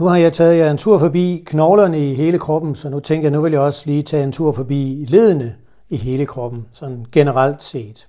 [0.00, 3.24] Nu har jeg taget jer en tur forbi knoglerne i hele kroppen, så nu tænker
[3.24, 5.54] jeg, nu vil jeg også lige tage en tur forbi ledene
[5.88, 8.08] i hele kroppen, sådan generelt set.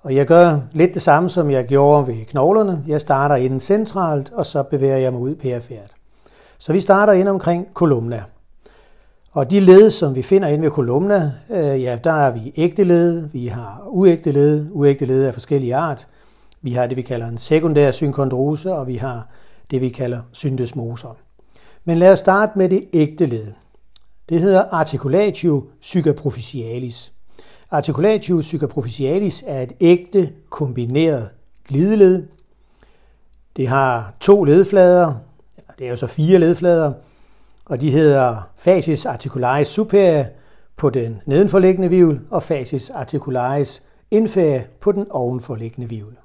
[0.00, 2.82] Og jeg gør lidt det samme, som jeg gjorde ved knoglerne.
[2.86, 5.90] Jeg starter inden centralt, og så bevæger jeg mig ud perifært.
[6.58, 8.22] Så vi starter ind omkring kolumna.
[9.32, 12.84] Og de led, som vi finder inde ved kolumna, øh, ja, der er vi ægte
[12.84, 16.06] led, vi har uægte led, uægte led af forskellige art.
[16.62, 19.26] Vi har det, vi kalder en sekundær synkondrose, og vi har
[19.70, 21.18] det, vi kalder syndesmoser.
[21.84, 23.52] Men lad os starte med det ægte led.
[24.28, 27.12] Det hedder articulatio supraficialis.
[27.70, 31.30] Articulatio supraficialis er et ægte kombineret
[31.68, 32.26] glideled.
[33.56, 35.14] Det har to ledflader,
[35.78, 36.92] det er jo så fire ledflader,
[37.64, 40.24] og de hedder facis articularis superior
[40.76, 46.19] på den nedenforliggende vivl og facis articularis inferior på den ovenforliggende vivl.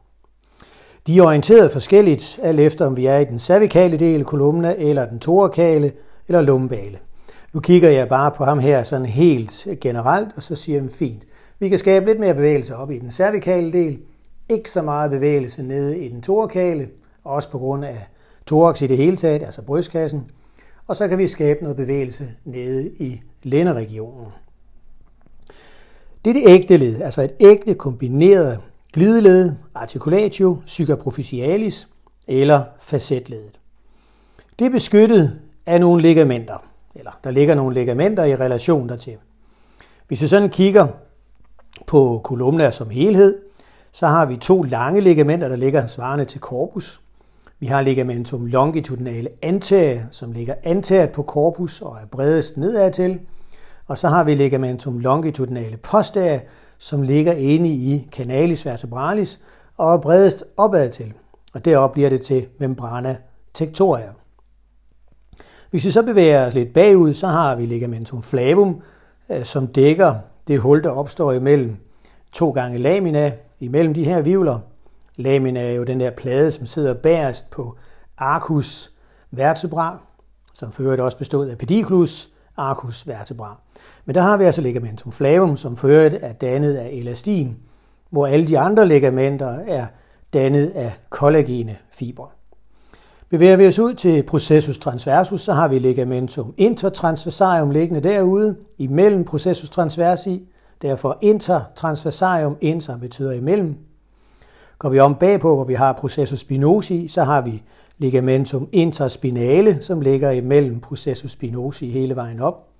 [1.07, 4.75] De er orienteret forskelligt, alt efter om vi er i den cervikale del af kolumna,
[4.77, 5.91] eller den torakale,
[6.27, 6.99] eller lumbale.
[7.53, 11.23] Nu kigger jeg bare på ham her sådan helt generelt, og så siger jeg, fint.
[11.59, 13.99] Vi kan skabe lidt mere bevægelse op i den cervikale del,
[14.49, 16.89] ikke så meget bevægelse nede i den torakale,
[17.23, 18.07] også på grund af
[18.47, 20.31] thorax i det hele taget, altså brystkassen.
[20.87, 24.31] Og så kan vi skabe noget bevægelse nede i lænderegionen.
[26.25, 28.59] Det er det ægte led, altså et ægte kombineret
[28.95, 31.87] glideled, articulatio supraficialis
[32.27, 33.59] eller facetledet.
[34.59, 36.57] Det er beskyttet af nogle ligamenter,
[36.95, 39.17] eller der ligger nogle ligamenter i relation dertil.
[40.07, 40.87] Hvis vi sådan kigger
[41.87, 43.37] på kolumner som helhed,
[43.91, 47.01] så har vi to lange ligamenter, der ligger svarende til corpus.
[47.59, 53.19] Vi har ligamentum longitudinale anterior, som ligger anteriort på corpus og er bredest nedad til.
[53.87, 56.39] Og så har vi ligamentum longitudinale posterior,
[56.77, 59.39] som ligger inde i canalis vertebralis
[59.77, 61.13] og er bredest opad til.
[61.53, 63.17] Og derop bliver det til membrana
[63.53, 64.09] tectoria.
[65.71, 68.81] Hvis vi så bevæger os lidt bagud, så har vi ligamentum flavum,
[69.29, 70.15] øh, som dækker
[70.47, 71.77] det hul, der opstår imellem
[72.31, 74.59] to gange lamina, imellem de her vivler.
[75.15, 77.75] Lamina er jo den der plade, som sidder bagerst på
[78.17, 78.91] arcus
[79.31, 79.99] vertebra,
[80.53, 83.57] som fører også bestod af pediculus arcus vertebra.
[84.05, 87.57] Men der har vi altså ligamentum flavum, som ført er dannet af elastin,
[88.09, 89.85] hvor alle de andre ligamenter er
[90.33, 92.27] dannet af kollagene fibre.
[93.29, 99.23] Bevæger vi os ud til processus transversus, så har vi ligamentum intertransversarium liggende derude, imellem
[99.23, 100.47] processus transversi,
[100.81, 103.75] derfor intertransversarium, inter betyder imellem.
[104.79, 107.63] Går vi om bagpå, hvor vi har processus spinosi, så har vi
[107.97, 112.74] ligamentum interspinale, som ligger imellem processus spinosi hele vejen op.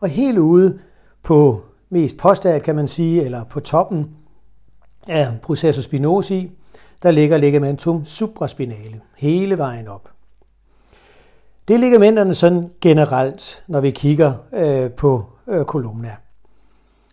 [0.00, 0.78] Og helt ude
[1.22, 4.10] på mest postat, kan man sige, eller på toppen
[5.06, 6.50] af processus spinosi,
[7.02, 10.10] der ligger ligamentum supraspinale hele vejen op.
[11.68, 16.16] Det er ligamenterne sådan generelt, når vi kigger øh, på øh, kolumna.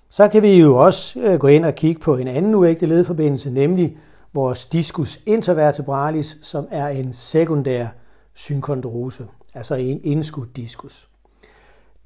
[0.10, 3.52] Så kan vi jo også øh, gå ind og kigge på en anden uægte ledforbindelse,
[3.52, 3.98] nemlig
[4.34, 7.88] vores discus intervertebralis, som er en sekundær
[8.34, 11.10] synkondrose, altså en indskudt diskus.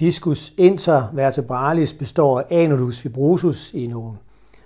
[0.02, 4.12] Discus intervertebralis består af anulus fibrosus i nogle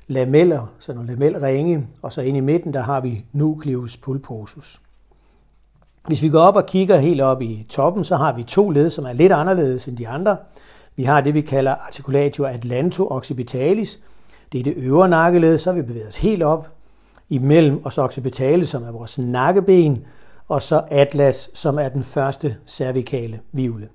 [0.07, 4.81] lameller, så nogle lamelringe, og så inde i midten, der har vi nucleus pulposus.
[6.07, 8.90] Hvis vi går op og kigger helt op i toppen, så har vi to led,
[8.90, 10.38] som er lidt anderledes end de andre.
[10.96, 14.00] Vi har det, vi kalder articulatio atlanto occipitalis.
[14.52, 16.67] Det er det øvre nakkeled, så vi bevæger os helt op
[17.29, 20.06] imellem os occipitalis, som er vores nakkeben,
[20.47, 23.90] og så atlas, som er den første cervikale vivle.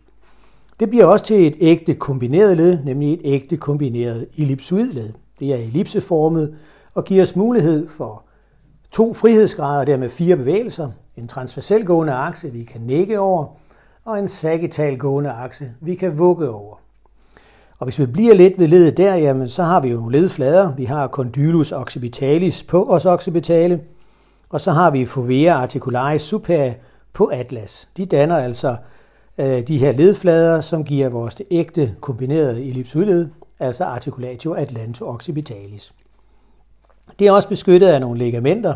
[0.81, 5.13] Det bliver også til et ægte kombineret led, nemlig et ægte kombineret ellipsoidled.
[5.39, 6.55] Det er ellipseformet
[6.95, 8.25] og giver os mulighed for
[8.91, 13.47] to frihedsgrader, dermed fire bevægelser, en transversel gående akse, vi kan nikke over,
[14.05, 16.77] og en sagittal gående akse, vi kan vugge over.
[17.79, 20.75] Og hvis vi bliver lidt ved ledet der, jamen, så har vi jo nogle ledflader.
[20.77, 23.81] Vi har condylus occipitalis på os occipitale,
[24.51, 26.75] og så har vi fovea articularis superior
[27.13, 27.89] på atlas.
[27.97, 28.77] De danner altså
[29.41, 33.29] Øh, de her ledflader, som giver vores det ægte kombinerede ellipsoidled,
[33.61, 35.93] altså articulatio atlanto occipitalis.
[37.19, 38.75] Det er også beskyttet af nogle ligamenter.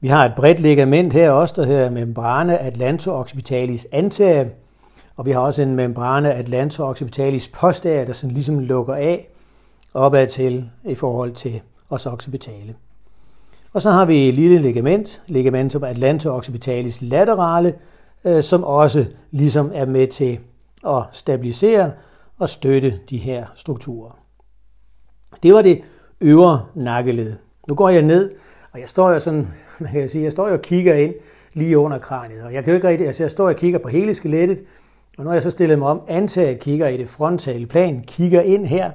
[0.00, 4.46] Vi har et bredt ligament her også, der hedder membrana atlanto occipitalis anterior,
[5.16, 9.28] og vi har også en membrana atlanto occipitalis posterior, der sådan ligesom lukker af
[9.94, 12.74] opad til i forhold til os occipitale.
[13.72, 17.74] Og så har vi et lille ligament, ligamentum atlanto occipitalis laterale,
[18.26, 20.38] øh, som også ligesom er med til
[20.86, 21.92] at stabilisere
[22.38, 24.18] og støtte de her strukturer.
[25.42, 25.82] Det var det
[26.20, 27.32] øvre nakkeled.
[27.68, 28.30] Nu går jeg ned,
[28.72, 29.48] og jeg står jo sådan,
[29.80, 31.14] man kan sige, jeg står jo og kigger ind
[31.54, 32.42] lige under kraniet.
[32.42, 34.62] Og jeg kan jo ikke rigtig, altså jeg står og kigger på hele skelettet,
[35.18, 38.40] og når jeg så stiller mig om, antager jeg kigger i det frontale plan, kigger
[38.40, 38.90] ind her,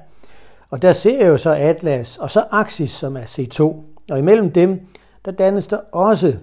[0.69, 3.63] og der ser jeg jo så atlas, og så axis, som er C2.
[4.11, 4.79] Og imellem dem,
[5.25, 6.33] der dannes der også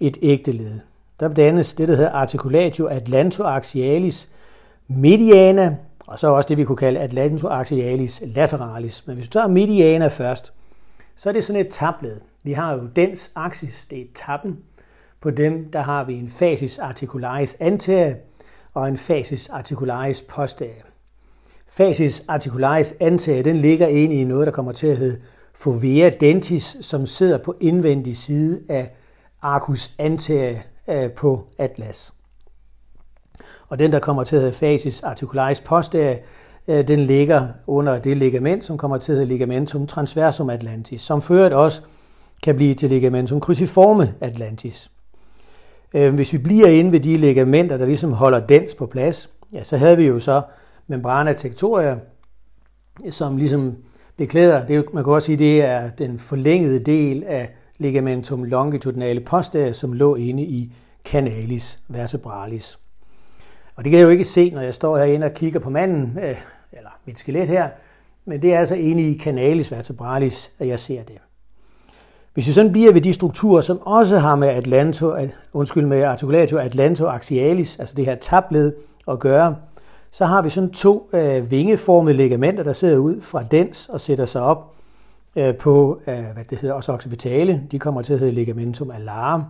[0.00, 0.80] et ægte led.
[1.20, 4.28] Der dannes det, der hedder articulatio atlantoaxialis
[4.88, 5.76] mediana,
[6.06, 9.06] og så også det, vi kunne kalde atlantoaxialis lateralis.
[9.06, 10.52] Men hvis vi tager mediana først,
[11.16, 12.20] så er det sådan et tabled.
[12.44, 14.58] Vi har jo dens axis, det er tappen.
[15.20, 18.14] På dem, der har vi en fasis articularis anterior
[18.74, 20.86] og en fasis articularis posterior.
[21.68, 25.20] Fasis articularis anterior, den ligger inde i noget, der kommer til at hedde
[25.54, 28.90] fovea dentis, som sidder på indvendig side af
[29.42, 30.58] arcus anterior
[30.90, 32.12] Øh, på atlas.
[33.68, 36.16] Og den, der kommer til at hedde fasis articularis posterior,
[36.68, 41.22] øh, den ligger under det ligament, som kommer til at hedde ligamentum transversum atlantis, som
[41.22, 41.80] ført også
[42.42, 44.90] kan blive til ligamentum cruciforme atlantis.
[45.94, 49.64] Øh, hvis vi bliver inde ved de ligamenter, der ligesom holder dens på plads, ja,
[49.64, 50.42] så havde vi jo så
[50.86, 51.98] membrana tectoria,
[53.10, 53.76] som ligesom
[54.16, 59.72] beklæder, det, man kan også sige, det er den forlængede del af ligamentum longitudinale posterior,
[59.72, 60.72] som lå inde i
[61.04, 62.78] canalis vertebralis.
[63.76, 66.18] Og det kan jeg jo ikke se, når jeg står herinde og kigger på manden,
[66.22, 66.36] øh,
[66.72, 67.68] eller mit skelet her,
[68.24, 71.16] men det er altså inde i canalis vertebralis, at jeg ser det.
[72.34, 75.12] Hvis vi sådan bliver ved de strukturer, som også har med Atlanto,
[75.52, 78.72] undskyld, med articulatio atlantoaxialis, altså det her tabled
[79.08, 79.56] at gøre,
[80.10, 84.26] så har vi sådan to øh, vingeformede ligamenter, der sidder ud fra dens og sætter
[84.26, 84.74] sig op
[85.38, 87.62] Øh, på, øh, hvad det hedder, også occipitale.
[87.70, 89.42] De kommer til at hedde ligamentum alarum.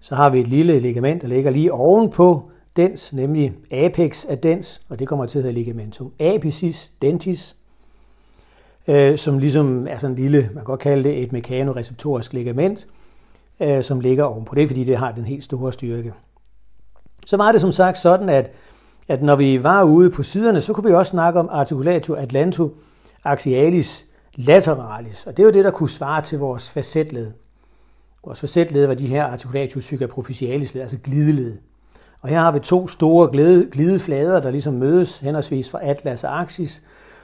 [0.00, 4.82] Så har vi et lille ligament, der ligger lige ovenpå dens, nemlig apex af dens,
[4.88, 7.56] og det kommer til at hedde ligamentum apicis dentis,
[8.88, 12.86] øh, som ligesom er sådan en lille, man kan godt kalde det et mekanoreceptorisk ligament,
[13.60, 16.12] øh, som ligger ovenpå det, fordi det har den helt store styrke.
[17.26, 18.52] Så var det som sagt sådan, at,
[19.08, 22.70] at når vi var ude på siderne, så kunne vi også snakke om articulatio atlanto
[23.24, 27.32] axialis lateralis, og det var det, der kunne svare til vores facetled.
[28.24, 31.58] Vores facetled var de her articulatio supraproficialis led, altså glideled.
[32.22, 33.28] Og her har vi to store
[33.72, 36.82] glideflader, der ligesom mødes henholdsvis fra atlas og axis,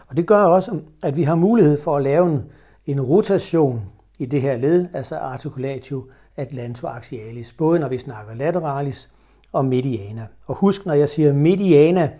[0.08, 2.42] og det gør også, at vi har mulighed for at lave en,
[2.86, 3.82] en rotation
[4.18, 6.04] i det her led, altså articulatio
[6.36, 9.10] atlantoaxialis, både når vi snakker lateralis
[9.52, 10.26] og mediana.
[10.46, 12.10] Og husk, når jeg siger mediana,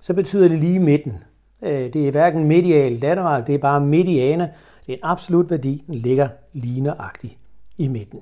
[0.00, 1.14] så betyder det lige midten.
[1.62, 4.50] Øh, det er hverken medial lateral, det er bare mediane.
[4.86, 7.38] Det er en absolut værdi, den ligger ligneragtigt
[7.76, 8.20] i midten.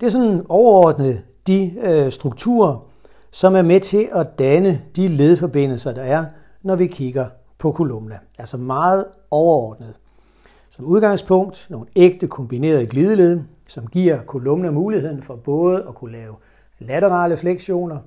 [0.00, 2.86] Det er sådan overordnet de øh, strukturer,
[3.30, 6.24] som er med til at danne de ledforbindelser, der er
[6.62, 7.26] når vi kigger
[7.58, 8.18] på kolumna.
[8.38, 9.94] Altså meget overordnet.
[10.70, 16.34] Som udgangspunkt nogle ægte kombinerede glideled, som giver kolumna muligheden for både at kunne lave
[16.78, 17.98] laterale fleksioner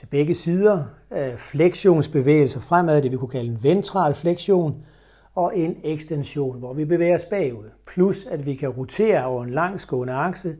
[0.00, 1.38] til begge sider, øh,
[2.60, 4.76] fremad, det vi kunne kalde en ventral flektion,
[5.34, 7.64] og en ekstension, hvor vi bevæger os bagud.
[7.86, 10.56] Plus at vi kan rotere over en langsgående akse,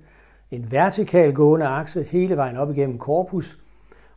[0.50, 3.58] en vertikal gående akse hele vejen op igennem korpus,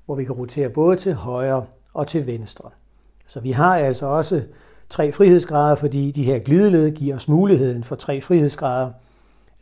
[0.06, 2.70] hvor vi kan rotere både til højre og til venstre.
[3.28, 4.44] Så vi har altså også
[4.90, 8.92] tre frihedsgrader, fordi de her glideled giver os muligheden for tre frihedsgrader,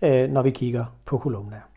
[0.01, 1.70] øh, når vi kigger på kolumner.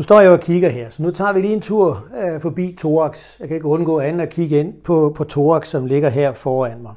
[0.00, 2.76] Nu står jeg og kigger her, så nu tager vi lige en tur øh, forbi
[2.78, 3.40] thorax.
[3.40, 6.82] Jeg kan ikke undgå andet at kigge ind på, på thorax, som ligger her foran
[6.82, 6.94] mig.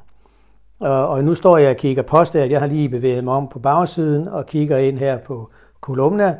[0.79, 2.45] Og, og nu står jeg og kigger posterior.
[2.45, 5.49] Jeg har lige bevæget mig om på bagsiden og kigger ind her på
[5.81, 6.37] kolumna.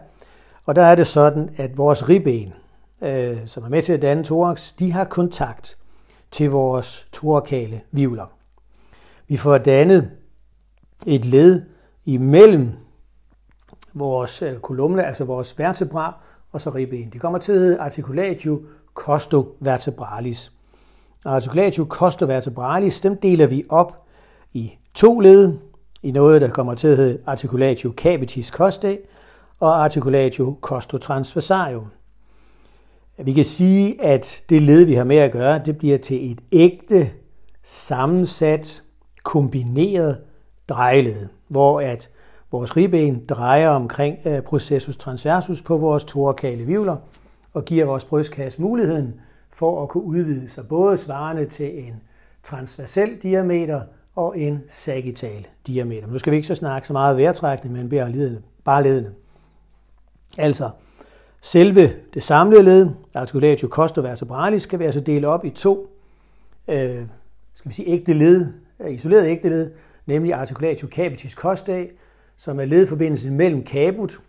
[0.66, 2.54] Og der er det sådan, at vores ribben,
[3.02, 5.78] øh, som er med til at danne thorax, de har kontakt
[6.32, 8.26] til vores thorakale vivler.
[9.28, 10.12] Vi får dannet
[11.08, 11.62] et led
[12.06, 12.70] imellem
[13.94, 16.20] vores øh, kolumne, altså vores vertebra,
[16.54, 17.10] og så ribben.
[17.14, 18.62] De kommer til at hedde articulatio
[18.94, 20.52] costovertebralis.
[21.26, 24.06] Articulatio costovertebralis, dem deler vi op
[24.54, 25.58] i to led,
[26.04, 28.98] i noget, der kommer til at hedde articulatio capitis costae
[29.60, 31.88] og articulatio costotransversarium.
[33.18, 36.42] Vi kan sige, at det led, vi har med at gøre, det bliver til et
[36.52, 37.12] ægte,
[37.64, 38.84] sammensat,
[39.24, 40.22] kombineret
[40.70, 42.10] drejeled, hvor at
[42.54, 46.98] vores ribben drejer omkring øh, processus transversus på vores torakale vivler
[47.54, 49.14] og giver vores brystkasse muligheden
[49.52, 51.94] for at kunne udvide sig både svarende til en
[52.44, 53.82] transversel diameter
[54.16, 56.08] og en sagittal diameter.
[56.08, 57.90] Nu skal vi ikke så snakke så meget vejrtrækning, men
[58.66, 59.12] bare ledende.
[60.38, 60.70] Altså,
[61.42, 65.88] Selve det samlede led, articulatio costovertebralis, skal vi altså dele op i to
[66.68, 67.02] øh,
[67.54, 68.54] skal vi sige, ægte led,
[68.90, 69.72] isoleret ægte led,
[70.06, 71.88] nemlig articulatio capitis costae,
[72.44, 74.22] som er ledforbindelsen mellem kabut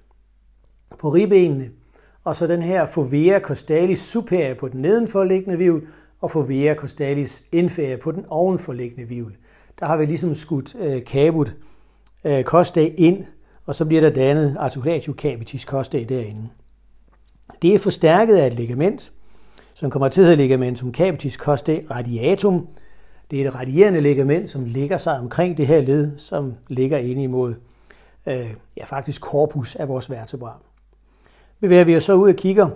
[0.99, 1.71] på ribbenene,
[2.25, 5.87] og så den her fovea costalis superior på den nedenforliggende vivl,
[6.21, 9.37] og fovea costalis inferior på den ovenforliggende vivl.
[9.81, 11.55] Der har vi ligesom skudt øh, kabut
[12.25, 13.25] øh, costae ind,
[13.67, 16.49] og så bliver der dannet articulatio capitis costae derinde.
[17.63, 19.13] Det er forstærket af et ligament,
[19.75, 22.69] som kommer til at hedde ligamentum capitis costae radiatum.
[23.31, 27.23] Det er et radierende ligament, som ligger sig omkring det her led, som ligger inde
[27.23, 27.55] imod
[28.27, 30.59] øh, ja, faktisk korpus af vores vertebra.
[31.61, 32.69] Bevæger vi os så ud og kigger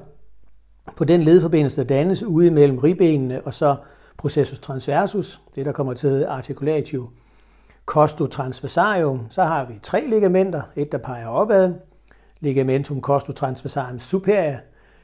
[0.97, 3.77] på den ledforbindelse, der dannes ude imellem ribbenene og så
[4.17, 7.09] processus transversus, det der kommer til articulatio
[7.87, 11.75] costotransversarium, så har vi tre ligamenter, et der peger opad,
[12.41, 14.57] ligamentum costotransversarium superior,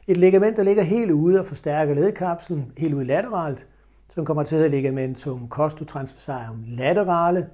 [0.07, 3.67] et ligament, der ligger helt ude og forstærker ledkapslen, helt ude lateralt,
[4.15, 7.47] som kommer til at hedde ligamentum costotransversarium laterale,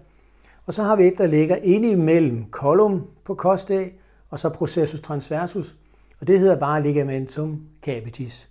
[0.66, 3.90] og så har vi et, der ligger inde imellem kolum på costae,
[4.30, 5.76] og så processus transversus,
[6.20, 8.50] og det hedder bare ligamentum capitis.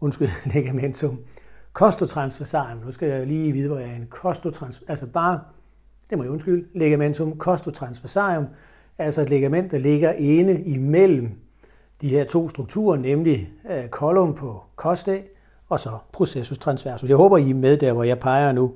[0.00, 1.18] Undskyld, ligamentum
[1.72, 2.78] costotransversarium.
[2.78, 4.82] Nu skal jeg lige vide, hvor jeg er en costotrans...
[4.88, 5.40] Altså bare,
[6.10, 8.46] det må jeg undskylde, ligamentum costotransversarium,
[8.98, 11.30] altså et ligament, der ligger inde imellem
[12.00, 15.22] de her to strukturer, nemlig øh, kolum på costae,
[15.68, 17.08] og så processus transversus.
[17.08, 18.72] Jeg håber, I er med der, hvor jeg peger nu,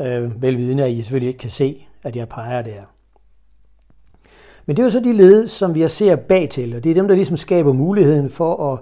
[0.00, 2.82] øh, velvidende, at I selvfølgelig ikke kan se, at jeg peger der.
[4.66, 6.94] Men det er jo så de led, som vi ser bag til, og det er
[6.94, 8.80] dem, der ligesom skaber muligheden for at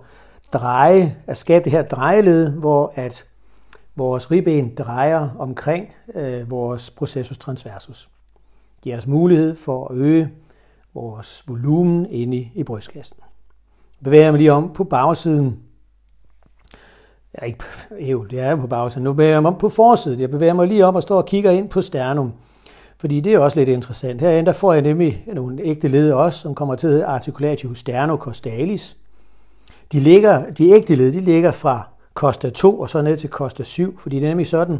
[0.52, 3.26] dreje, at skabe det her drejeled, hvor at
[3.96, 8.08] vores ribben drejer omkring øh, vores processus transversus.
[8.74, 10.30] Det giver os mulighed for at øge
[10.94, 13.16] vores volumen inde i, i brystkassen.
[14.00, 15.62] Jeg bevæger mig lige om på bagsiden.
[17.34, 17.64] Jeg er ikke,
[18.12, 19.04] jo, det er på bagsiden.
[19.04, 20.20] Nu bevæger jeg mig om på forsiden.
[20.20, 22.32] Jeg bevæger mig lige op og står og kigger ind på sternum.
[22.98, 24.20] Fordi det er også lidt interessant.
[24.20, 27.74] Herinde der får jeg nemlig nogle ægte led også, som kommer til at hedde articulatio
[27.74, 28.96] sternocostalis.
[29.92, 33.62] De, ligger, de ægte led de ligger fra Costa 2 og så ned til Costa
[33.62, 34.78] 7, fordi det er nemlig sådan,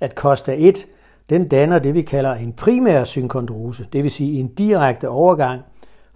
[0.00, 0.86] at Costa 1
[1.30, 5.62] den danner det, vi kalder en primær synkondrose, det vil sige en direkte overgang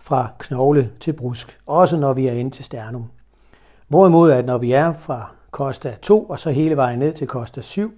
[0.01, 3.05] fra knogle til brusk, også når vi er inde til sternum.
[3.89, 7.61] Hvorimod at når vi er fra Costa 2 og så hele vejen ned til Costa
[7.61, 7.93] 7,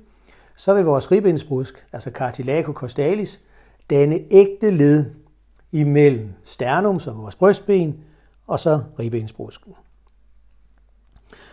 [0.56, 3.40] så vil vores ribbensbrusk, altså cartilago costalis,
[3.90, 5.04] danne ægte led
[5.72, 7.96] imellem sternum, som er vores brystben,
[8.46, 9.74] og så ribbensbrusken.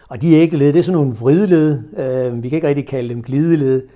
[0.10, 1.98] Og de ægte led, det er sådan nogle vridled.
[1.98, 3.88] Øh, vi kan ikke rigtig kalde dem glideled.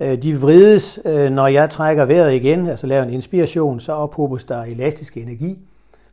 [0.00, 4.44] Øh, de vrides, øh, når jeg trækker vejret igen, altså laver en inspiration, så ophobes
[4.44, 5.58] der elastisk energi,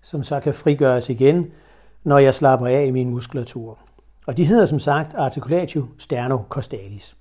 [0.01, 1.47] som så kan frigøres igen,
[2.03, 3.79] når jeg slapper af i min muskulatur.
[4.27, 7.17] Og de hedder som sagt articulatio sternocostalis.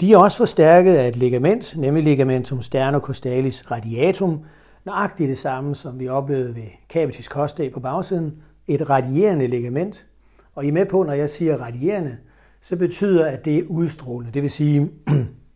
[0.00, 4.40] De er også forstærket af et ligament, nemlig ligamentum sternocostalis radiatum,
[4.84, 10.06] nøjagtigt det samme, som vi oplevede ved capitis costae på bagsiden, et radierende ligament.
[10.54, 12.16] Og I er med på, når jeg siger radierende,
[12.62, 14.34] så betyder, at det er udstrålende.
[14.34, 14.90] Det vil sige,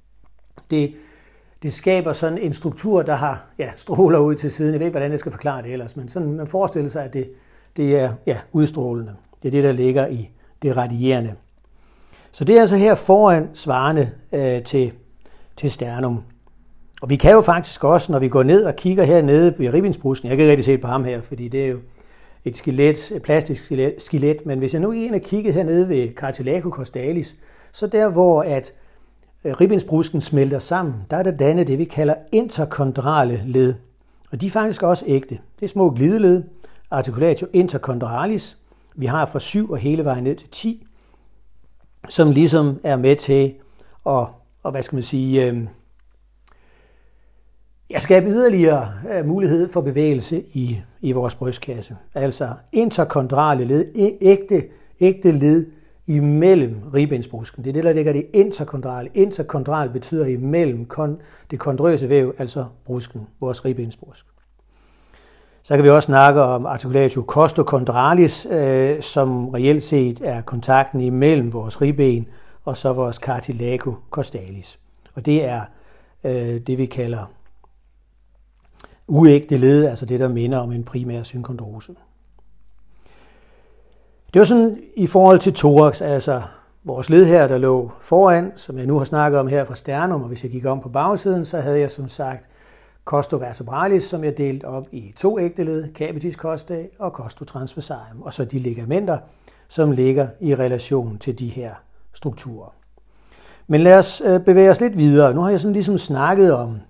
[0.71, 0.95] det,
[1.63, 4.73] det skaber sådan en struktur, der har ja, stråler ud til siden.
[4.73, 7.13] Jeg ved ikke, hvordan jeg skal forklare det ellers, men sådan, man forestiller sig, at
[7.13, 7.31] det,
[7.77, 9.17] det er ja, udstrålende.
[9.47, 10.31] Det er det, der ligger i
[10.63, 11.35] det radierende.
[12.33, 14.93] Så det er altså her foran svarende øh, til,
[15.57, 16.23] til sternum.
[17.03, 20.29] Og vi kan jo faktisk også, når vi går ned og kigger hernede ved ribbensbrusken,
[20.29, 21.79] jeg kan ikke rigtig se på ham her, fordi det er jo
[22.45, 26.09] et skelet, et plastisk skelet, skelet, men hvis jeg nu igen og kigget hernede ved
[26.15, 27.37] cartilago costalis,
[27.73, 28.73] så der hvor at
[29.45, 33.75] øh, ribbensbrusken smelter sammen, der er der dannet det, vi kalder interkondrale led.
[34.33, 35.39] Og de er faktisk også ægte.
[35.61, 36.43] Det er små glideled,
[36.91, 38.59] articulatio intercondralis.
[38.99, 40.87] Vi har fra 7 og hele vejen ned til 10,
[42.09, 43.55] som ligesom er med til
[44.07, 44.27] at,
[44.63, 45.63] og hvad skal man sige, øh,
[47.91, 51.97] jeg skabe yderligere øh, mulighed for bevægelse i, i vores brystkasse.
[52.15, 53.85] Altså interkondrale led,
[54.21, 54.63] ægte,
[55.01, 55.67] ægte led
[56.07, 57.65] imellem ribbensbrusken.
[57.65, 59.11] Det er det, der ligger det interkondrale.
[59.15, 64.27] Interkondral betyder imellem kon, det kondrøse væv, altså brusken, vores ribbensbrusk.
[65.67, 71.53] Så kan vi også snakke om articulatio costochondralis, øh, som reelt set er kontakten imellem
[71.53, 72.27] vores ribben
[72.65, 74.79] og så vores cartilago costalis.
[75.15, 75.61] Og det er
[76.25, 77.33] øh, det, vi kalder
[79.07, 81.95] uægte led, altså det, der minder om en primær synkondrose.
[84.35, 86.43] Det var sådan i forhold til thorax, altså
[86.85, 90.23] vores led her, der lå foran, som jeg nu har snakket om her fra sternum,
[90.23, 92.49] og hvis jeg gik om på bagsiden, så havde jeg som sagt
[93.07, 98.23] costo vertebralis, som jeg delt op i to ægte led, capitis costae og costo transversarium,
[98.23, 99.19] og så de ligamenter,
[99.69, 101.75] som ligger i relation til de her
[102.13, 102.75] strukturer.
[103.67, 105.35] Men lad os øh, bevæge os lidt videre.
[105.35, 106.81] Nu har jeg sådan ligesom snakket om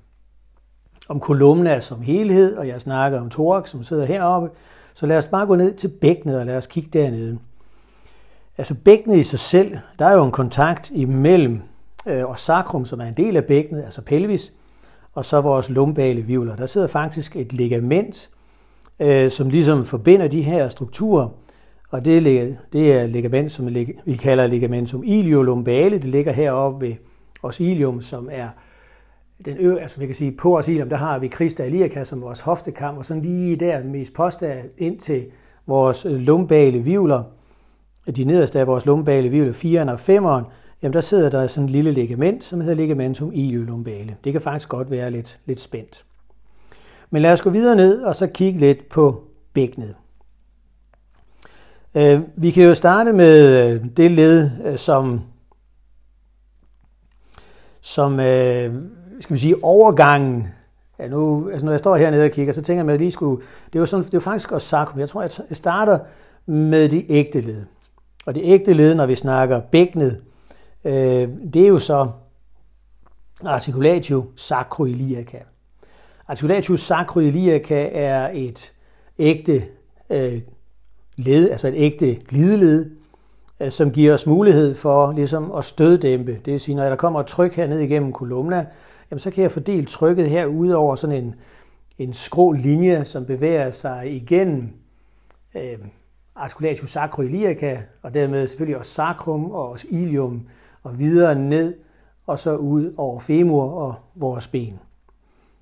[1.09, 4.51] om kolumna som helhed, og jeg snakker om thorax, som sidder heroppe.
[4.95, 7.39] Så lad os bare gå ned til bækkenet, og lad os kigge dernede.
[8.59, 11.63] Altså bækkenet i sig selv, der er jo en kontakt imellem
[12.07, 14.53] øh, og sacrum, som er en del af bækkenet, altså pelvis,
[15.17, 16.57] og så vores lumbale vivler.
[16.57, 18.31] Der sidder faktisk et ligament,
[19.01, 21.29] øh, som ligesom forbinder de her strukturer,
[21.91, 23.75] og det er, det er ligament, som
[24.07, 25.97] vi kalder ligamentum iliolumbale.
[25.99, 26.95] Det ligger heroppe ved
[27.43, 28.49] os ilium, som er
[29.45, 32.23] den ø, altså vi kan sige, på os ilium, der har vi Christa iliaca som
[32.23, 35.27] vores hoftekam, og sådan lige der mest posta ind til
[35.67, 37.23] vores øh, lumbale vivler,
[38.17, 39.99] de nederste af vores lumbale vivler, 4'eren og
[40.41, 40.45] 5'eren,
[40.83, 44.17] jamen der sidder der sådan en lille ligament, som hedder ligamentum iliolumbale.
[44.25, 46.05] Det kan faktisk godt være lidt, lidt spændt.
[47.11, 49.95] Men lad os gå videre ned og så kigge lidt på bækkenet.
[51.95, 55.21] Øh, vi kan jo starte med øh, det led, øh, som,
[57.81, 58.13] som
[59.21, 60.49] skal vi sige, overgangen
[60.99, 63.13] Ja, nu, altså når jeg står hernede og kigger, så tænker jeg, at jeg lige
[63.13, 63.43] skulle...
[63.67, 65.01] Det er jo, sådan, det er jo faktisk også sakum.
[65.01, 65.99] Jeg tror, jeg starter
[66.47, 67.65] med de ægte led.
[68.27, 70.21] Og det ægte led, når vi snakker bækkenet,
[70.87, 72.09] øh, det er jo så
[73.45, 75.39] articulatio sacroiliaca.
[76.29, 78.73] Articulatio sacroiliaca er et
[79.19, 79.63] ægte
[80.11, 80.41] øh,
[81.17, 82.91] led, altså et ægte glideled,
[83.61, 86.33] øh, som giver os mulighed for ligesom at støddæmpe.
[86.33, 88.67] Det vil sige, når der kommer et tryk her ned igennem kolumna,
[89.11, 91.35] jamen så kan jeg fordele trykket her ud over sådan en,
[91.99, 94.71] en skrå linje, som bevæger sig igennem
[95.55, 95.79] øh,
[96.37, 100.47] articulatio sacroiliaca, og dermed selvfølgelig også sacrum og også ilium,
[100.87, 101.75] og videre ned,
[102.27, 104.79] og så ud over femur og vores ben.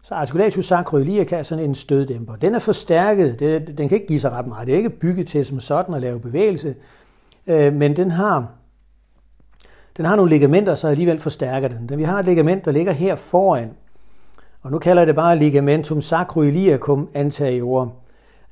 [0.03, 2.37] Så articulatus sacroiliaca er sådan en støddæmper.
[2.37, 3.41] Den er forstærket,
[3.79, 4.67] den kan ikke give sig ret meget.
[4.67, 6.75] Det er ikke bygget til som sådan at lave bevægelse,
[7.47, 8.53] øh, men den har,
[9.97, 11.99] den har nogle ligamenter, så alligevel forstærker den.
[11.99, 13.71] Vi har et ligament, der ligger her foran,
[14.63, 17.97] og nu kalder jeg det bare ligamentum sacroiliacum anterior.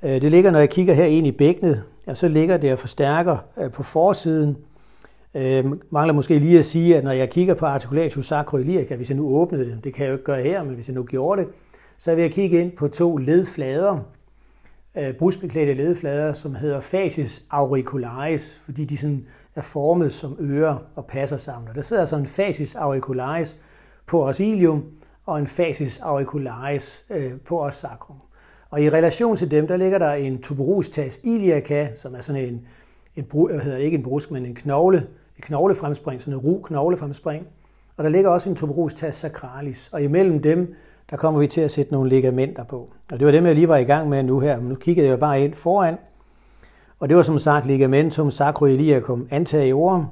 [0.03, 2.79] Øh, det ligger, når jeg kigger her ind i bækkenet, og så ligger det og
[2.79, 4.57] forstærker øh, på forsiden.
[5.35, 9.17] Øh, mangler måske lige at sige, at når jeg kigger på articulatus sacroiliaca, hvis jeg
[9.17, 11.43] nu åbnede det, det kan jeg jo ikke gøre her, men hvis jeg nu gjorde
[11.43, 11.51] det,
[11.97, 13.99] så vil jeg kigge ind på to ledflader,
[14.97, 21.07] øh, brusbeklædte ledflader, som hedder facies auricularis, fordi de sådan er formet som ører og
[21.07, 21.69] passer sammen.
[21.69, 23.59] Og der sidder altså en facies auricularis
[24.07, 24.85] på os ilium,
[25.27, 28.17] og en facies auricularis øh, på os sacrum.
[28.71, 32.67] Og i relation til dem, der ligger der en tuberostas iliaca, som er sådan en,
[33.17, 35.07] en hvad hedder ikke en brusk, men en knogle,
[35.41, 37.47] knoglefremspring, sådan en ru knoglefremspring.
[37.97, 40.75] Og der ligger også en tuberostas sacralis, og imellem dem,
[41.11, 42.91] der kommer vi til at sætte nogle ligamenter på.
[43.13, 45.09] Og det var dem, jeg lige var i gang med nu her, men nu kiggede
[45.09, 45.97] jeg bare ind foran.
[47.01, 50.07] Og det var som sagt ligamentum sacroiliacum anteriorum.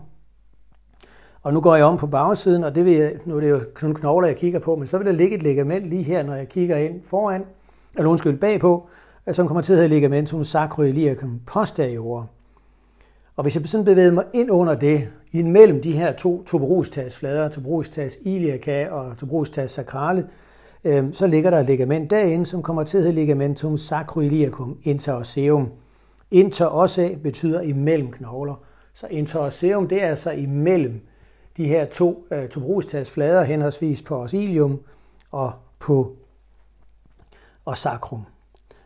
[1.43, 3.61] Og nu går jeg om på bagsiden, og det vil jeg, nu er det jo
[3.83, 6.35] nogle knogler, jeg kigger på, men så vil der ligge et ligament lige her, når
[6.35, 7.45] jeg kigger ind foran
[7.97, 8.89] eller undskyld, bagpå,
[9.33, 12.31] som kommer til at hedde ligamentum sacroiliacum posterior.
[13.41, 18.19] Og hvis jeg sådan bevæger mig ind under det, imellem de her to tuberostasflader, tuberostas
[18.23, 20.29] iliaca og tuberostas sacrale,
[20.85, 25.73] øh, så ligger der et ligament derinde, som kommer til at hedde ligamentum sacroiliacum interosseum.
[26.31, 28.55] Interosse betyder imellem knogler.
[28.95, 31.01] Så interosseum, det er altså imellem
[31.57, 34.81] de her to øh, tuberostasflader, henholdsvis på os ilium
[35.31, 36.17] og på
[37.65, 38.23] og sacrum.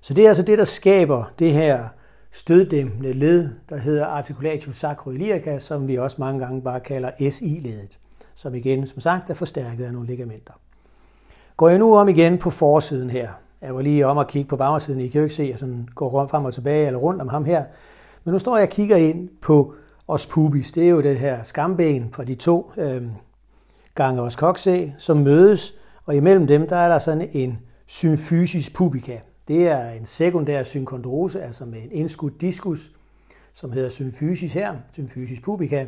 [0.01, 1.89] Så det er altså det, der skaber det her
[2.35, 7.99] støddæmpende led, der hedder articulatio sacroiliaca, som vi også mange gange bare kalder SI-ledet,
[8.35, 10.53] som igen, som sagt, er forstærket af nogle ligamenter.
[11.57, 13.29] Går jeg nu om igen på forsiden her,
[13.63, 15.59] jeg var lige om at kigge på bagsiden, I kan jo ikke se, at jeg
[15.59, 17.65] sådan går rundt frem og tilbage eller rundt om ham her,
[18.25, 19.75] men nu står jeg og kigger ind på
[20.09, 23.03] os pubis, det er jo det her skamben fra de to øh,
[23.95, 25.75] gange os kokse, som mødes,
[26.07, 29.21] og imellem dem, der er der sådan en symfysis pubica.
[29.49, 32.91] Det er en sekundær synkondrose, altså med en indskudt diskus,
[33.53, 35.87] som hedder symfysis her, symfysis pubica.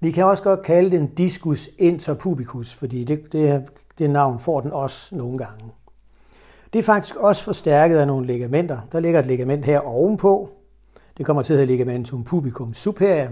[0.00, 3.64] Vi kan også godt kalde den discus interpubicus, fordi det, det,
[3.98, 5.72] det navn får den også nogle gange.
[6.72, 8.78] Det er faktisk også forstærket af nogle ligamenter.
[8.92, 10.50] Der ligger et ligament her ovenpå.
[11.18, 13.28] Det kommer til at hedde ligamentum pubicum superior.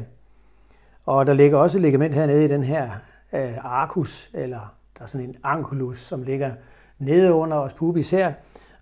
[1.07, 2.90] Og der ligger også et ligament hernede i den her
[3.33, 6.51] øh, arcus, eller der er sådan en anculus, som ligger
[6.99, 8.33] nede under os pubis her,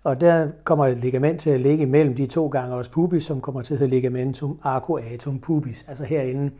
[0.05, 3.41] og der kommer et ligament til at ligge imellem de to gange os pubis, som
[3.41, 6.51] kommer til at hedde ligamentum arcuatum pubis, altså herinde.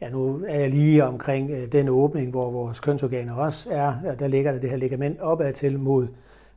[0.00, 4.14] Ja, nu er jeg lige omkring øh, den åbning, hvor vores kønsorganer også er.
[4.18, 6.08] Der ligger der det her ligament opad til mod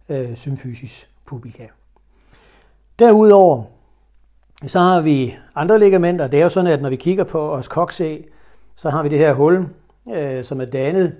[0.10, 1.68] øh, symfysis pubica.
[3.00, 3.64] Derudover,
[4.68, 6.28] så har vi andre ligamenter.
[6.28, 8.24] Det er jo sådan, at når vi kigger på os kokse,
[8.76, 9.66] så har vi det her hul,
[10.16, 11.16] øh, som er dannet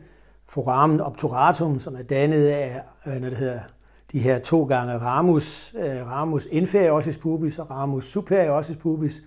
[0.48, 3.60] foramen obturatum, som er dannet af, øh, når det hedder
[4.12, 9.24] de her to gange ramus, øh, ramus inferior ossis pubis og ramus superior ossis pubis,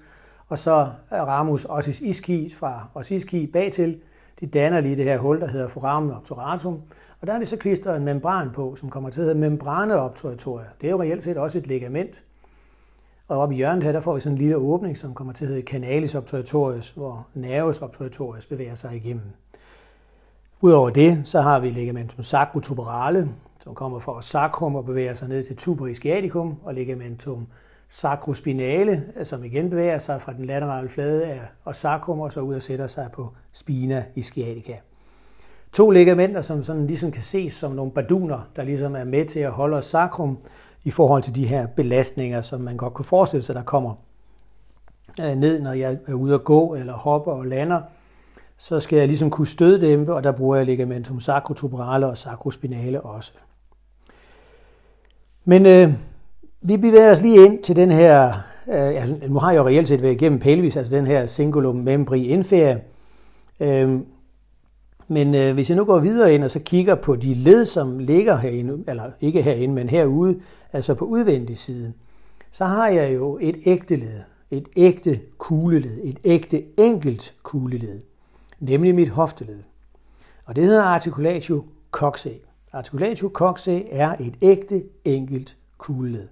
[0.49, 4.01] og så ramus ossis ischi fra ossis ischi bagtil.
[4.41, 6.81] De danner lige det her hul, der hedder foramen obturatum,
[7.21, 10.01] og der er vi så klistret en membran på, som kommer til at hedde membrane
[10.01, 10.67] obturatoria.
[10.81, 12.23] Det er jo reelt set også et ligament.
[13.29, 15.45] Og oppe i hjørnet her, der får vi sådan en lille åbning, som kommer til
[15.45, 19.25] at hedde canalis obturatorius, hvor nervus obturatorius bevæger sig igennem.
[20.61, 23.29] Udover det, så har vi ligamentum sacrotuberale,
[23.63, 27.47] som kommer fra sacrum og bevæger sig ned til tuber ischiaticum, og ligamentum
[27.89, 32.55] sacrospinale, som igen bevæger sig fra den laterale flade af og sacrum, og så ud
[32.55, 34.77] og sætter sig på spina ischiatica.
[35.73, 39.41] To ligamenter, som sådan ligesom kan ses som nogle baduner, der ligesom er med til
[39.41, 40.39] at holde os sacrum
[40.85, 43.95] i forhold til de her belastninger, som man godt kunne forestille sig, der kommer
[45.21, 47.81] øh, ned, når jeg er ude at gå eller hopper og lander.
[48.57, 53.33] Så skal jeg ligesom kunne støddæmpe, og der bruger jeg ligamentum sacrotuberale og sacrospinale også.
[55.45, 55.93] Men øh,
[56.61, 58.27] vi bevæger os lige ind til den her,
[58.69, 61.77] øh, altså, nu har jeg jo reelt set været igennem pelvis, altså den her cingulum
[61.77, 62.77] membri inferior.
[63.61, 64.01] Øh,
[65.09, 67.99] men øh, hvis jeg nu går videre ind og så kigger på de led, som
[67.99, 70.41] ligger herinde, eller ikke herinde, men herude,
[70.73, 71.93] altså på udvendig side,
[72.51, 78.01] så har jeg jo et ægte led, et ægte kugleled, et ægte enkelt kugleled,
[78.61, 79.59] nemlig mit hofteled.
[80.45, 82.52] Og det hedder articulatio coxae.
[82.73, 86.29] Articulatio coxae er et ægte enkelt kugleled.